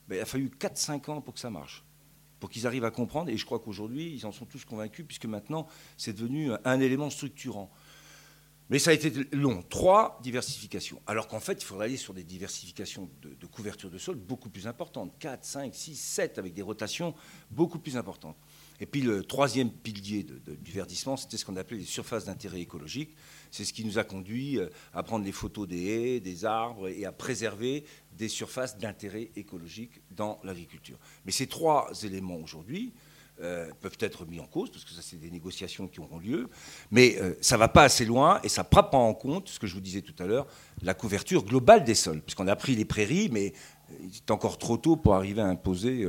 Ben, 0.08 0.16
il 0.16 0.20
a 0.20 0.24
fallu 0.26 0.48
4-5 0.48 1.10
ans 1.10 1.20
pour 1.20 1.34
que 1.34 1.40
ça 1.40 1.50
marche, 1.50 1.84
pour 2.38 2.50
qu'ils 2.50 2.66
arrivent 2.68 2.84
à 2.84 2.90
comprendre, 2.92 3.30
et 3.30 3.36
je 3.36 3.44
crois 3.44 3.58
qu'aujourd'hui, 3.58 4.14
ils 4.14 4.26
en 4.26 4.32
sont 4.32 4.46
tous 4.46 4.64
convaincus, 4.64 5.04
puisque 5.06 5.26
maintenant, 5.26 5.66
c'est 5.96 6.12
devenu 6.12 6.50
un 6.64 6.80
élément 6.80 7.10
structurant. 7.10 7.70
Mais 8.72 8.78
ça 8.78 8.90
a 8.90 8.94
été 8.94 9.12
long. 9.32 9.62
Trois 9.68 10.18
diversifications. 10.22 11.02
Alors 11.06 11.28
qu'en 11.28 11.40
fait, 11.40 11.60
il 11.60 11.64
faudrait 11.66 11.84
aller 11.84 11.98
sur 11.98 12.14
des 12.14 12.24
diversifications 12.24 13.10
de, 13.20 13.46
couverture 13.46 13.90
de 13.90 13.98
sol 13.98 14.16
beaucoup 14.16 14.48
plus 14.48 14.66
importantes. 14.66 15.12
4, 15.18 15.44
5, 15.44 15.74
6, 15.74 15.94
7, 15.94 16.38
avec 16.38 16.54
des 16.54 16.62
rotations 16.62 17.14
beaucoup 17.50 17.78
plus 17.78 17.98
importantes. 17.98 18.38
Et 18.80 18.86
puis 18.86 19.02
le 19.02 19.24
troisième 19.24 19.70
pilier 19.70 20.24
du 20.24 20.72
verdissement, 20.72 21.18
c'était 21.18 21.36
ce 21.36 21.44
qu'on 21.44 21.56
appelait 21.56 21.76
les 21.76 21.84
surfaces 21.84 22.24
d'intérêt 22.24 22.62
écologique. 22.62 23.14
C'est 23.50 23.66
ce 23.66 23.74
qui 23.74 23.84
nous 23.84 23.98
a 23.98 24.04
conduit 24.04 24.58
euh, 24.58 24.70
à 24.94 25.02
prendre 25.02 25.26
les 25.26 25.32
photos 25.32 25.68
des 25.68 25.84
haies, 25.84 26.20
des 26.20 26.46
arbres 26.46 26.88
et 26.88 27.04
à 27.04 27.12
préserver 27.12 27.84
des 28.16 28.28
surfaces 28.28 28.78
d'intérêt 28.78 29.32
écologique 29.36 30.00
dans 30.10 30.40
l'agriculture. 30.44 30.96
Mais 31.26 31.32
ces 31.32 31.46
trois 31.46 31.90
éléments 32.04 32.36
aujourd'hui, 32.36 32.94
euh, 33.40 33.70
peuvent 33.80 33.96
être 34.00 34.26
mis 34.26 34.40
en 34.40 34.46
cause, 34.46 34.70
parce 34.70 34.84
que 34.84 34.90
ça, 34.92 35.00
c'est 35.02 35.16
des 35.16 35.30
négociations 35.30 35.88
qui 35.88 36.00
auront 36.00 36.18
lieu, 36.18 36.48
mais 36.90 37.16
euh, 37.20 37.34
ça 37.40 37.56
ne 37.56 37.60
va 37.60 37.68
pas 37.68 37.82
assez 37.84 38.04
loin 38.04 38.40
et 38.44 38.48
ça 38.48 38.62
ne 38.62 38.68
prend 38.68 38.84
pas 38.84 38.98
en 38.98 39.14
compte, 39.14 39.48
ce 39.48 39.58
que 39.58 39.66
je 39.66 39.74
vous 39.74 39.80
disais 39.80 40.02
tout 40.02 40.14
à 40.22 40.26
l'heure, 40.26 40.46
la 40.82 40.94
couverture 40.94 41.44
globale 41.44 41.84
des 41.84 41.94
sols, 41.94 42.20
puisqu'on 42.20 42.48
a 42.48 42.56
pris 42.56 42.76
les 42.76 42.84
prairies, 42.84 43.28
mais 43.32 43.52
il 44.00 44.14
est 44.14 44.30
encore 44.30 44.58
trop 44.58 44.76
tôt 44.76 44.96
pour 44.96 45.14
arriver 45.14 45.40
à 45.40 45.46
imposer 45.46 46.06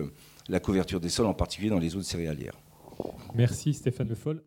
la 0.50 0.60
couverture 0.60 1.00
des 1.00 1.10
sols, 1.10 1.26
en 1.26 1.34
particulier 1.34 1.70
dans 1.70 1.80
les 1.80 1.90
zones 1.90 2.04
céréalières. 2.04 2.58
Merci 3.36 3.74
Stéphane 3.74 4.10
Le 4.10 4.16
Foll. 4.16 4.42